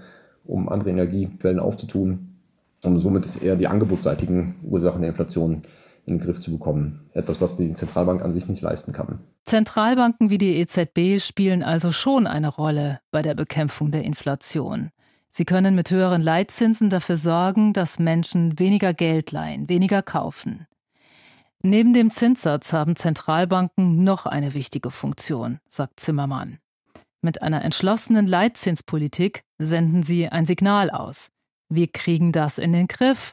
um 0.45 0.69
andere 0.69 0.91
Energiequellen 0.91 1.59
aufzutun, 1.59 2.35
um 2.83 2.99
somit 2.99 3.41
eher 3.41 3.55
die 3.55 3.67
angebotsseitigen 3.67 4.55
Ursachen 4.63 5.01
der 5.01 5.09
Inflation 5.09 5.63
in 6.05 6.17
den 6.17 6.19
Griff 6.19 6.39
zu 6.39 6.51
bekommen. 6.51 6.99
Etwas, 7.13 7.41
was 7.41 7.57
die 7.57 7.73
Zentralbank 7.73 8.23
an 8.23 8.31
sich 8.31 8.47
nicht 8.47 8.61
leisten 8.61 8.91
kann. 8.91 9.19
Zentralbanken 9.45 10.29
wie 10.29 10.37
die 10.37 10.57
EZB 10.57 11.19
spielen 11.19 11.63
also 11.63 11.91
schon 11.91 12.27
eine 12.27 12.49
Rolle 12.49 12.99
bei 13.11 13.21
der 13.21 13.35
Bekämpfung 13.35 13.91
der 13.91 14.03
Inflation. 14.03 14.89
Sie 15.35 15.45
können 15.45 15.73
mit 15.73 15.89
höheren 15.89 16.21
Leitzinsen 16.21 16.91
dafür 16.91 17.17
sorgen, 17.17 17.73
dass 17.73 17.97
Menschen 17.97 18.59
weniger 18.59 18.93
Geld 18.93 19.31
leihen, 19.31 19.67
weniger 19.67 20.03
kaufen. 20.03 20.67
Neben 21.63 21.95
dem 21.95 22.11
Zinssatz 22.11 22.71
haben 22.71 22.95
Zentralbanken 22.95 24.03
noch 24.03 24.27
eine 24.27 24.53
wichtige 24.53 24.91
Funktion, 24.91 25.59
sagt 25.67 25.99
Zimmermann. 25.99 26.59
Mit 27.21 27.41
einer 27.41 27.63
entschlossenen 27.63 28.27
Leitzinspolitik 28.27 29.41
senden 29.57 30.03
sie 30.03 30.29
ein 30.29 30.45
Signal 30.45 30.91
aus. 30.91 31.31
Wir 31.67 31.87
kriegen 31.87 32.31
das 32.31 32.59
in 32.59 32.71
den 32.71 32.87
Griff. 32.87 33.31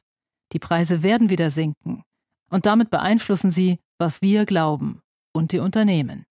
Die 0.53 0.59
Preise 0.59 1.03
werden 1.03 1.29
wieder 1.29 1.51
sinken. 1.51 2.03
Und 2.49 2.65
damit 2.65 2.89
beeinflussen 2.89 3.51
sie, 3.51 3.79
was 3.99 4.23
wir 4.23 4.47
glauben 4.47 5.03
und 5.35 5.53
die 5.53 5.59
Unternehmen. 5.59 6.25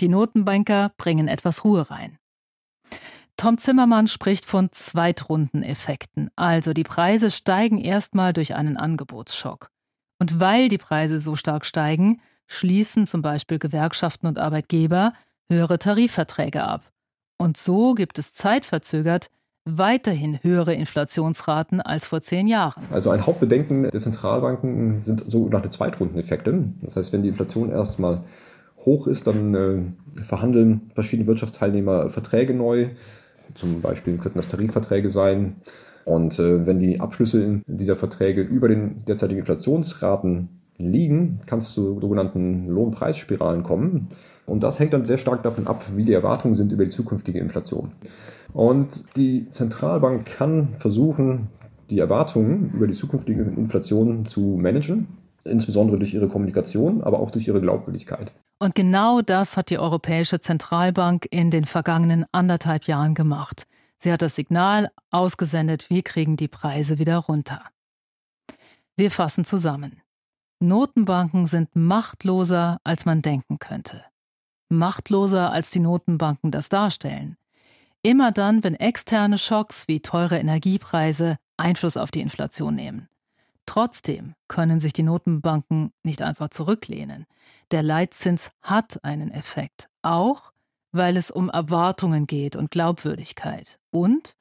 Die 0.00 0.08
Notenbanker 0.08 0.92
bringen 0.96 1.28
etwas 1.28 1.64
Ruhe 1.64 1.90
rein. 1.90 2.18
Tom 3.36 3.58
Zimmermann 3.58 4.08
spricht 4.08 4.44
von 4.44 4.70
Zweitrundeneffekten, 4.72 6.30
also 6.36 6.72
die 6.72 6.84
Preise 6.84 7.30
steigen 7.30 7.78
erstmal 7.78 8.32
durch 8.32 8.54
einen 8.54 8.76
Angebotsschock. 8.76 9.70
Und 10.20 10.38
weil 10.38 10.68
die 10.68 10.78
Preise 10.78 11.18
so 11.18 11.34
stark 11.34 11.66
steigen, 11.66 12.20
schließen 12.46 13.06
zum 13.06 13.22
Beispiel 13.22 13.58
Gewerkschaften 13.58 14.26
und 14.26 14.38
Arbeitgeber 14.38 15.14
höhere 15.48 15.78
Tarifverträge 15.78 16.62
ab. 16.62 16.92
Und 17.38 17.56
so 17.56 17.94
gibt 17.94 18.18
es 18.18 18.32
zeitverzögert 18.32 19.30
weiterhin 19.64 20.40
höhere 20.42 20.74
Inflationsraten 20.74 21.80
als 21.80 22.06
vor 22.06 22.20
zehn 22.20 22.48
Jahren. 22.48 22.84
Also 22.90 23.10
ein 23.10 23.26
Hauptbedenken 23.26 23.84
der 23.84 24.00
Zentralbanken 24.00 25.02
sind 25.02 25.24
sogenannte 25.30 25.70
Zweitrundeneffekte. 25.70 26.72
Das 26.82 26.96
heißt, 26.96 27.12
wenn 27.12 27.22
die 27.22 27.28
Inflation 27.28 27.70
erstmal 27.70 28.22
hoch 28.78 29.06
ist, 29.06 29.28
dann 29.28 29.54
äh, 29.54 30.22
verhandeln 30.22 30.90
verschiedene 30.94 31.28
Wirtschaftsteilnehmer 31.28 32.10
Verträge 32.10 32.54
neu, 32.54 32.90
zum 33.54 33.80
Beispiel 33.80 34.16
könnten 34.18 34.38
das 34.38 34.48
Tarifverträge 34.48 35.08
sein. 35.08 35.56
Und 36.04 36.38
äh, 36.38 36.66
wenn 36.66 36.78
die 36.78 37.00
Abschlüsse 37.00 37.60
dieser 37.66 37.96
Verträge 37.96 38.42
über 38.42 38.68
den 38.68 38.96
derzeitigen 39.06 39.40
Inflationsraten 39.40 40.48
liegen, 40.78 41.38
kann 41.46 41.58
es 41.58 41.72
zu 41.72 42.00
sogenannten 42.00 42.66
Lohnpreisspiralen 42.66 43.62
kommen. 43.62 44.08
Und 44.46 44.62
das 44.62 44.80
hängt 44.80 44.92
dann 44.92 45.04
sehr 45.04 45.18
stark 45.18 45.42
davon 45.42 45.66
ab, 45.66 45.84
wie 45.94 46.02
die 46.02 46.12
Erwartungen 46.12 46.56
sind 46.56 46.72
über 46.72 46.84
die 46.84 46.90
zukünftige 46.90 47.38
Inflation. 47.38 47.92
Und 48.52 49.04
die 49.16 49.48
Zentralbank 49.50 50.26
kann 50.26 50.68
versuchen, 50.70 51.48
die 51.90 52.00
Erwartungen 52.00 52.72
über 52.74 52.86
die 52.86 52.94
zukünftige 52.94 53.42
Inflation 53.42 54.24
zu 54.24 54.58
managen, 54.60 55.08
insbesondere 55.44 55.98
durch 55.98 56.14
ihre 56.14 56.28
Kommunikation, 56.28 57.02
aber 57.02 57.20
auch 57.20 57.30
durch 57.30 57.46
ihre 57.46 57.60
Glaubwürdigkeit. 57.60 58.32
Und 58.58 58.74
genau 58.74 59.22
das 59.22 59.56
hat 59.56 59.70
die 59.70 59.78
Europäische 59.78 60.40
Zentralbank 60.40 61.26
in 61.30 61.50
den 61.50 61.64
vergangenen 61.64 62.26
anderthalb 62.32 62.84
Jahren 62.84 63.14
gemacht. 63.14 63.66
Sie 63.98 64.12
hat 64.12 64.22
das 64.22 64.34
Signal 64.34 64.90
ausgesendet, 65.10 65.90
wir 65.90 66.02
kriegen 66.02 66.36
die 66.36 66.48
Preise 66.48 66.98
wieder 66.98 67.18
runter. 67.18 67.62
Wir 68.96 69.10
fassen 69.10 69.44
zusammen. 69.44 70.00
Notenbanken 70.60 71.46
sind 71.46 71.74
machtloser, 71.74 72.80
als 72.84 73.04
man 73.04 73.22
denken 73.22 73.58
könnte. 73.58 74.04
Machtloser, 74.68 75.50
als 75.50 75.70
die 75.70 75.80
Notenbanken 75.80 76.50
das 76.50 76.68
darstellen. 76.68 77.36
Immer 78.02 78.32
dann, 78.32 78.64
wenn 78.64 78.74
externe 78.74 79.38
Schocks 79.38 79.86
wie 79.86 80.00
teure 80.00 80.38
Energiepreise 80.38 81.38
Einfluss 81.56 81.96
auf 81.96 82.10
die 82.10 82.20
Inflation 82.20 82.74
nehmen. 82.74 83.08
Trotzdem 83.66 84.34
können 84.48 84.80
sich 84.80 84.92
die 84.92 85.02
Notenbanken 85.02 85.92
nicht 86.02 86.22
einfach 86.22 86.48
zurücklehnen. 86.50 87.26
Der 87.70 87.82
Leitzins 87.82 88.50
hat 88.62 89.02
einen 89.04 89.30
Effekt, 89.30 89.88
auch 90.02 90.52
weil 90.92 91.16
es 91.16 91.30
um 91.30 91.48
Erwartungen 91.48 92.26
geht 92.26 92.54
und 92.54 92.70
Glaubwürdigkeit. 92.70 93.78
Und 93.90 94.36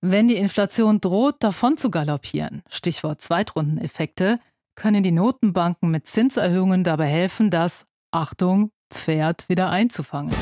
wenn 0.00 0.26
die 0.26 0.36
Inflation 0.36 1.00
droht, 1.00 1.36
davon 1.40 1.76
zu 1.76 1.90
galoppieren, 1.90 2.62
Stichwort 2.68 3.22
Zweitrundeneffekte, 3.22 4.40
können 4.74 5.04
die 5.04 5.12
Notenbanken 5.12 5.90
mit 5.90 6.06
Zinserhöhungen 6.06 6.82
dabei 6.82 7.06
helfen, 7.06 7.50
das, 7.50 7.86
Achtung, 8.10 8.72
Pferd 8.90 9.48
wieder 9.48 9.70
einzufangen. 9.70 10.34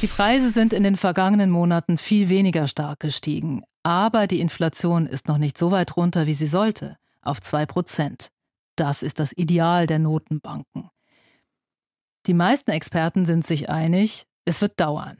Die 0.00 0.06
Preise 0.06 0.50
sind 0.50 0.72
in 0.72 0.84
den 0.84 0.96
vergangenen 0.96 1.50
Monaten 1.50 1.98
viel 1.98 2.28
weniger 2.28 2.68
stark 2.68 3.00
gestiegen, 3.00 3.64
aber 3.88 4.26
die 4.26 4.40
Inflation 4.40 5.06
ist 5.06 5.28
noch 5.28 5.38
nicht 5.38 5.56
so 5.56 5.70
weit 5.70 5.96
runter, 5.96 6.26
wie 6.26 6.34
sie 6.34 6.46
sollte, 6.46 6.98
auf 7.22 7.40
2 7.40 7.64
Prozent. 7.64 8.28
Das 8.76 9.02
ist 9.02 9.18
das 9.18 9.32
Ideal 9.32 9.86
der 9.86 9.98
Notenbanken. 9.98 10.90
Die 12.26 12.34
meisten 12.34 12.70
Experten 12.70 13.24
sind 13.24 13.46
sich 13.46 13.70
einig, 13.70 14.26
es 14.44 14.60
wird 14.60 14.78
dauern. 14.78 15.16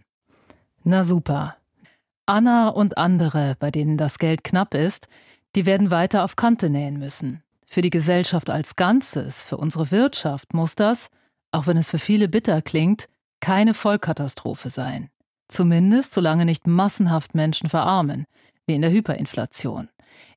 Na 0.85 1.03
super. 1.03 1.57
Anna 2.27 2.69
und 2.69 2.99
andere, 2.99 3.57
bei 3.59 3.71
denen 3.71 3.97
das 3.97 4.19
Geld 4.19 4.45
knapp 4.45 4.75
ist, 4.75 5.09
die 5.55 5.65
werden 5.65 5.91
weiter 5.91 6.23
auf 6.23 6.37
Kante 6.37 6.69
nähen 6.69 6.99
müssen. 6.99 7.43
Für 7.65 7.81
die 7.81 7.89
Gesellschaft 7.89 8.51
als 8.51 8.77
Ganzes, 8.77 9.45
für 9.45 9.57
unsere 9.57 9.91
Wirtschaft 9.91 10.53
muss 10.53 10.75
das, 10.75 11.09
auch 11.53 11.67
wenn 11.67 11.79
es 11.79 11.89
für 11.89 11.99
viele 11.99 12.29
bitter 12.29 12.61
klingt, 12.61 13.09
keine 13.41 13.73
Vollkatastrophe 13.73 14.69
sein. 14.69 15.09
Zumindest 15.49 16.13
solange 16.13 16.45
nicht 16.45 16.67
massenhaft 16.67 17.35
Menschen 17.35 17.71
verarmen, 17.71 18.27
wie 18.69 18.75
in 18.75 18.83
der 18.83 18.93
Hyperinflation. 18.93 19.89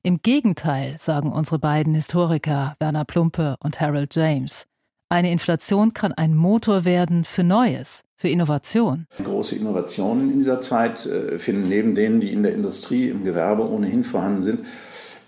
Im 0.02 0.20
Gegenteil, 0.22 0.96
sagen 0.98 1.30
unsere 1.30 1.58
beiden 1.58 1.94
Historiker 1.94 2.74
Werner 2.80 3.04
Plumpe 3.04 3.56
und 3.60 3.80
Harold 3.80 4.14
James. 4.16 4.66
Eine 5.08 5.30
Inflation 5.30 5.92
kann 5.92 6.12
ein 6.12 6.34
Motor 6.34 6.86
werden 6.86 7.24
für 7.24 7.44
Neues, 7.44 8.02
für 8.16 8.28
Innovation. 8.28 9.06
Große 9.22 9.54
Innovationen 9.54 10.32
in 10.32 10.38
dieser 10.38 10.62
Zeit 10.62 11.04
äh, 11.04 11.38
finden 11.38 11.68
neben 11.68 11.94
denen, 11.94 12.20
die 12.20 12.32
in 12.32 12.42
der 12.42 12.54
Industrie, 12.54 13.10
im 13.10 13.22
Gewerbe 13.22 13.68
ohnehin 13.68 14.04
vorhanden 14.04 14.42
sind, 14.42 14.66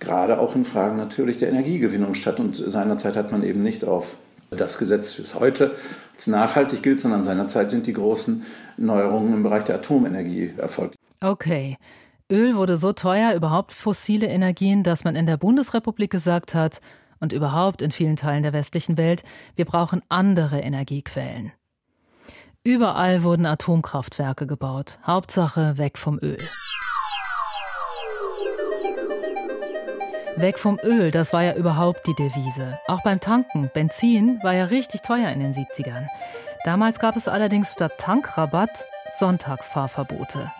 gerade 0.00 0.38
auch 0.38 0.56
in 0.56 0.64
Fragen 0.64 0.96
natürlich 0.96 1.38
der 1.38 1.50
Energiegewinnung 1.50 2.14
statt. 2.14 2.40
Und 2.40 2.56
seinerzeit 2.56 3.14
hat 3.14 3.30
man 3.30 3.42
eben 3.42 3.62
nicht 3.62 3.84
auf 3.84 4.16
das 4.50 4.78
Gesetz 4.78 5.14
bis 5.14 5.34
heute 5.34 5.74
als 6.14 6.26
nachhaltig 6.26 6.82
gilt, 6.82 7.00
sondern 7.00 7.24
seinerzeit 7.24 7.70
sind 7.70 7.86
die 7.86 7.92
großen 7.92 8.44
Neuerungen 8.78 9.34
im 9.34 9.42
Bereich 9.42 9.64
der 9.64 9.76
Atomenergie 9.76 10.54
erfolgt. 10.56 10.96
Okay. 11.20 11.76
Öl 12.32 12.56
wurde 12.56 12.78
so 12.78 12.92
teuer, 12.92 13.34
überhaupt 13.34 13.72
fossile 13.72 14.26
Energien, 14.26 14.82
dass 14.82 15.04
man 15.04 15.14
in 15.14 15.26
der 15.26 15.36
Bundesrepublik 15.36 16.10
gesagt 16.10 16.54
hat 16.54 16.80
und 17.20 17.32
überhaupt 17.32 17.82
in 17.82 17.90
vielen 17.90 18.16
Teilen 18.16 18.42
der 18.42 18.54
westlichen 18.54 18.96
Welt, 18.96 19.24
wir 19.56 19.66
brauchen 19.66 20.00
andere 20.08 20.60
Energiequellen. 20.60 21.52
Überall 22.64 23.22
wurden 23.24 23.44
Atomkraftwerke 23.44 24.46
gebaut. 24.46 24.98
Hauptsache 25.06 25.76
weg 25.76 25.98
vom 25.98 26.18
Öl. 26.22 26.38
Weg 30.36 30.58
vom 30.58 30.78
Öl, 30.82 31.10
das 31.10 31.34
war 31.34 31.42
ja 31.42 31.54
überhaupt 31.54 32.06
die 32.06 32.14
Devise. 32.14 32.78
Auch 32.86 33.02
beim 33.02 33.20
Tanken. 33.20 33.70
Benzin 33.74 34.40
war 34.42 34.54
ja 34.54 34.64
richtig 34.64 35.02
teuer 35.02 35.30
in 35.30 35.40
den 35.40 35.54
70ern. 35.54 36.06
Damals 36.64 36.98
gab 36.98 37.16
es 37.16 37.28
allerdings 37.28 37.74
statt 37.74 37.92
Tankrabatt 37.98 38.84
Sonntagsfahrverbote. 39.18 40.50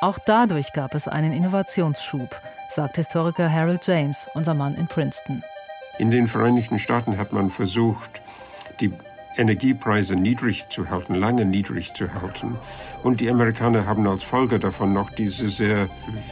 Auch 0.00 0.18
dadurch 0.24 0.72
gab 0.72 0.94
es 0.94 1.08
einen 1.08 1.32
Innovationsschub, 1.32 2.30
sagt 2.70 2.96
Historiker 2.96 3.52
Harold 3.52 3.84
James, 3.84 4.28
unser 4.34 4.54
Mann 4.54 4.76
in 4.76 4.86
Princeton. 4.86 5.42
In 5.98 6.12
den 6.12 6.28
Vereinigten 6.28 6.78
Staaten 6.78 7.18
hat 7.18 7.32
man 7.32 7.50
versucht, 7.50 8.22
die 8.78 8.92
Energiepreise 9.36 10.14
niedrig 10.14 10.68
zu 10.68 10.88
halten, 10.88 11.16
lange 11.16 11.44
niedrig 11.44 11.94
zu 11.94 12.14
halten. 12.14 12.56
Und 13.02 13.20
die 13.20 13.30
Amerikaner 13.30 13.86
haben 13.86 14.06
als 14.06 14.24
Folge 14.24 14.58
davon 14.58 14.92
noch 14.92 15.10
diese 15.10 15.48
sehr 15.48 15.88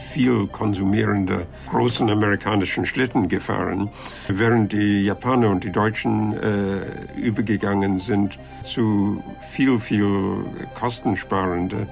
viel 0.09 0.47
konsumierende 0.47 1.47
großen 1.69 2.09
amerikanischen 2.09 2.85
Schlitten 2.85 3.29
gefahren, 3.29 3.89
während 4.27 4.73
die 4.73 5.01
Japaner 5.03 5.49
und 5.49 5.63
die 5.63 5.71
Deutschen 5.71 6.33
äh, 6.33 7.19
übergegangen 7.19 7.99
sind 7.99 8.37
zu 8.65 9.23
viel, 9.49 9.79
viel 9.79 10.43
kostensparende, 10.77 11.87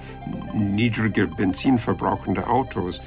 niedriger 0.54 1.28
benzinverbrauchende 1.28 2.46
Autos. 2.48 3.02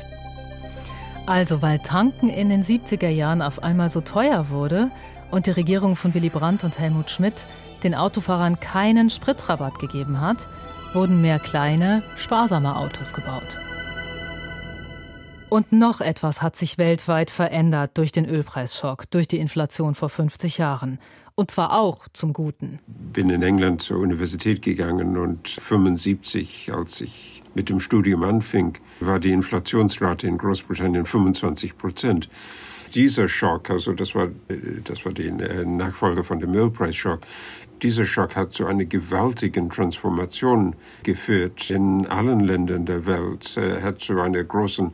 Also 1.26 1.60
weil 1.60 1.78
Tanken 1.80 2.30
in 2.30 2.48
den 2.48 2.64
70er 2.64 3.10
Jahren 3.10 3.42
auf 3.42 3.62
einmal 3.62 3.90
so 3.90 4.00
teuer 4.00 4.48
wurde 4.48 4.90
und 5.30 5.44
die 5.44 5.50
Regierung 5.50 5.94
von 5.94 6.14
Willy 6.14 6.30
Brandt 6.30 6.64
und 6.64 6.78
Helmut 6.78 7.10
Schmidt 7.10 7.34
den 7.82 7.94
Autofahrern 7.94 8.58
keinen 8.58 9.10
Spritrabatt 9.10 9.78
gegeben 9.78 10.20
hat, 10.20 10.46
wurden 10.94 11.20
mehr 11.20 11.38
kleine, 11.38 12.02
sparsame 12.16 12.76
Autos 12.76 13.12
gebaut. 13.12 13.58
Und 15.50 15.72
noch 15.72 16.00
etwas 16.00 16.42
hat 16.42 16.56
sich 16.56 16.76
weltweit 16.76 17.30
verändert 17.30 17.96
durch 17.96 18.12
den 18.12 18.26
Ölpreisschock, 18.26 19.10
durch 19.10 19.28
die 19.28 19.38
Inflation 19.38 19.94
vor 19.94 20.10
50 20.10 20.58
Jahren. 20.58 20.98
Und 21.34 21.50
zwar 21.50 21.78
auch 21.78 22.06
zum 22.12 22.32
Guten. 22.32 22.80
Bin 22.86 23.30
in 23.30 23.42
England 23.42 23.80
zur 23.80 23.98
Universität 23.98 24.60
gegangen 24.60 25.16
und 25.16 25.48
75, 25.48 26.72
als 26.74 27.00
ich 27.00 27.42
mit 27.54 27.70
dem 27.70 27.80
Studium 27.80 28.24
anfing, 28.24 28.76
war 29.00 29.20
die 29.20 29.32
Inflationsrate 29.32 30.26
in 30.26 30.36
Großbritannien 30.36 31.06
25 31.06 31.78
Prozent. 31.78 32.28
Dieser 32.94 33.28
Schock, 33.28 33.70
also 33.70 33.92
das 33.92 34.14
war, 34.14 34.28
das 34.84 35.04
war 35.04 35.12
die 35.12 35.28
äh, 35.28 35.64
Nachfolger 35.64 36.24
von 36.24 36.40
dem 36.40 36.54
Ölpreisschock, 36.54 37.20
dieser 37.82 38.04
Schock 38.04 38.36
hat 38.36 38.52
zu 38.52 38.66
einer 38.66 38.84
gewaltigen 38.84 39.70
Transformation 39.70 40.76
geführt 41.02 41.70
in 41.70 42.06
allen 42.06 42.40
Ländern 42.40 42.86
der 42.86 43.06
Welt, 43.06 43.58
hat 43.82 44.00
zu 44.00 44.20
einer 44.20 44.44
großen 44.44 44.92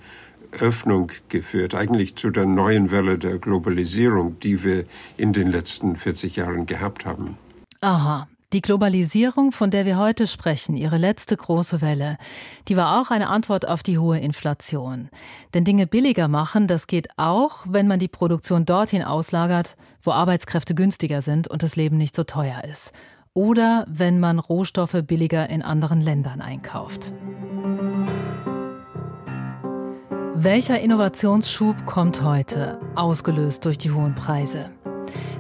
Öffnung 0.61 1.11
geführt, 1.29 1.75
eigentlich 1.75 2.17
zu 2.17 2.31
der 2.31 2.47
neuen 2.47 2.91
Welle 2.91 3.19
der 3.19 3.39
Globalisierung, 3.39 4.39
die 4.41 4.63
wir 4.63 4.85
in 5.17 5.33
den 5.33 5.51
letzten 5.51 5.97
40 5.97 6.37
Jahren 6.37 6.67
gehabt 6.67 7.05
haben. 7.05 7.37
Aha, 7.81 8.29
die 8.55 8.63
Globalisierung, 8.63 9.51
von 9.51 9.71
der 9.71 9.85
wir 9.85 9.99
heute 9.99 10.29
sprechen, 10.29 10.77
ihre 10.77 10.97
letzte 10.97 11.37
große 11.37 11.81
Welle, 11.81 12.17
die 12.69 12.77
war 12.77 13.01
auch 13.01 13.11
eine 13.11 13.29
Antwort 13.29 13.67
auf 13.67 13.83
die 13.83 13.99
hohe 13.99 14.19
Inflation. 14.21 15.11
Denn 15.53 15.65
Dinge 15.65 15.89
billiger 15.89 16.29
machen, 16.29 16.69
das 16.69 16.87
geht 16.87 17.09
auch, 17.17 17.67
wenn 17.69 17.89
man 17.89 17.99
die 17.99 18.09
Produktion 18.09 18.65
dorthin 18.65 19.03
auslagert, 19.03 19.77
wo 20.03 20.13
Arbeitskräfte 20.13 20.75
günstiger 20.75 21.21
sind 21.21 21.49
und 21.49 21.65
das 21.65 21.75
Leben 21.75 21.99
nicht 21.99 22.15
so 22.15 22.23
teuer 22.23 22.63
ist. 22.63 22.93
Oder 23.35 23.85
wenn 23.89 24.21
man 24.21 24.39
Rohstoffe 24.39 25.03
billiger 25.03 25.51
in 25.51 25.63
anderen 25.63 26.01
Ländern 26.01 26.41
einkauft. 26.41 27.13
Welcher 30.37 30.81
Innovationsschub 30.81 31.87
kommt 31.87 32.23
heute, 32.23 32.79
ausgelöst 32.95 33.65
durch 33.65 33.79
die 33.79 33.91
hohen 33.91 34.15
Preise? 34.15 34.71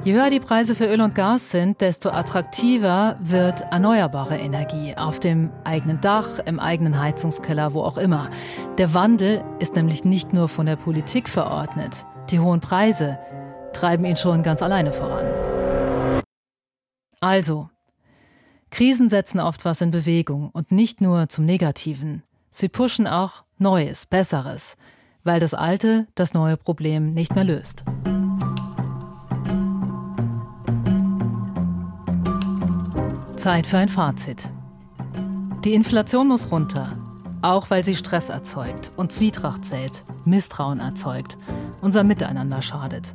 Je 0.05 0.13
höher 0.13 0.29
die 0.29 0.41
Preise 0.41 0.75
für 0.75 0.87
Öl 0.87 1.01
und 1.01 1.15
Gas 1.15 1.51
sind, 1.51 1.81
desto 1.81 2.11
attraktiver 2.11 3.17
wird 3.21 3.63
erneuerbare 3.71 4.37
Energie 4.37 4.95
auf 4.97 5.19
dem 5.19 5.51
eigenen 5.65 6.01
Dach, 6.01 6.39
im 6.45 6.61
eigenen 6.61 7.01
Heizungskeller, 7.01 7.73
wo 7.73 7.83
auch 7.83 7.97
immer. 7.97 8.31
Der 8.77 8.93
Wandel 8.93 9.43
ist 9.61 9.75
nämlich 9.75 10.05
nicht 10.05 10.33
nur 10.33 10.49
von 10.49 10.67
der 10.67 10.77
Politik 10.77 11.29
verordnet. 11.29 12.05
Die 12.31 12.41
hohen 12.41 12.61
Preise 12.61 13.19
treiben 13.73 14.05
ihn 14.05 14.17
schon 14.17 14.43
ganz 14.43 14.63
alleine 14.63 14.93
voran. 14.93 15.25
Also, 17.21 17.71
Krisen 18.71 19.09
setzen 19.09 19.41
oft 19.41 19.65
was 19.65 19.81
in 19.81 19.91
Bewegung 19.91 20.51
und 20.51 20.73
nicht 20.73 21.01
nur 21.01 21.29
zum 21.29 21.45
Negativen. 21.45 22.23
Sie 22.51 22.69
pushen 22.69 23.07
auch 23.07 23.45
Neues, 23.57 24.05
Besseres, 24.05 24.77
weil 25.23 25.41
das 25.41 25.55
alte 25.55 26.07
das 26.15 26.35
neue 26.35 26.57
Problem 26.57 27.15
nicht 27.15 27.35
mehr 27.35 27.45
löst. 27.45 27.85
Zeit 33.45 33.67
für 33.67 33.77
ein 33.77 33.91
Fazit. 33.91 34.51
Die 35.67 35.75
Inflation 35.75 36.29
muss 36.29 36.51
runter, 36.51 36.97
auch 37.43 37.69
weil 37.69 37.85
sie 37.85 37.95
Stress 37.95 38.31
erzeugt 38.31 38.91
und 38.97 39.13
Zwietracht 39.13 39.67
sät, 39.67 40.03
Misstrauen 40.25 40.81
erzeugt, 40.81 41.37
unser 41.83 42.05
Miteinander 42.05 42.63
schadet. 42.63 43.15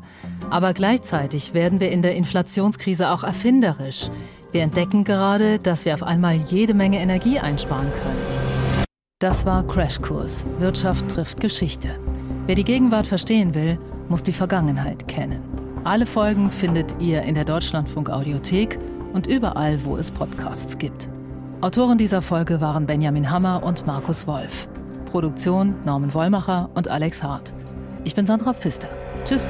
Aber 0.52 0.74
gleichzeitig 0.74 1.56
werden 1.56 1.80
wir 1.80 1.89
in 1.89 2.04
der 2.04 2.15
Inflationskrise 2.15 3.10
auch 3.10 3.24
erfinderisch. 3.24 4.12
Wir 4.52 4.62
entdecken 4.62 5.04
gerade, 5.04 5.58
dass 5.58 5.86
wir 5.86 5.96
auf 5.96 6.04
einmal 6.04 6.36
jede 6.36 6.76
Menge 6.76 7.00
Energie 7.00 7.39
einsparen 7.39 7.92
können. 8.04 8.86
Das 9.18 9.48
war 9.48 9.65
Crashkurs. 9.65 10.46
Wirtschaft 10.60 11.10
trifft 11.10 11.39
Geschichte. 11.39 12.00
Wer 12.46 12.54
die 12.54 12.63
Gegenwart 12.63 13.08
verstehen 13.08 13.56
will, 13.56 13.80
muss 14.10 14.22
die 14.22 14.32
Vergangenheit 14.32 15.08
kennen. 15.08 15.42
Alle 15.86 16.06
Folgen 16.06 16.52
findet 16.52 17.02
ihr 17.02 17.24
in 17.24 17.34
der 17.34 17.46
Deutschlandfunk 17.46 18.12
Audiothek 18.12 18.78
und 19.13 19.28
überall, 19.28 19.84
wo 19.86 19.98
es 19.98 20.12
Podcasts 20.12 20.78
gibt. 20.78 21.10
Autoren 21.62 21.98
dieser 21.98 22.22
Folge 22.22 22.62
waren 22.62 22.86
Benjamin 22.86 23.30
Hammer 23.30 23.63
und 23.63 23.86
Markus 23.86 24.28
Wolf. 24.28 24.69
Produktion 25.06 25.76
Norman 25.86 26.13
Wollmacher 26.13 26.69
und 26.76 26.88
Alex 26.88 27.22
Hart. 27.24 27.54
Ich 28.04 28.15
bin 28.15 28.26
Sandra 28.26 28.54
Pfister. 28.54 28.88
Tschüss. 29.26 29.50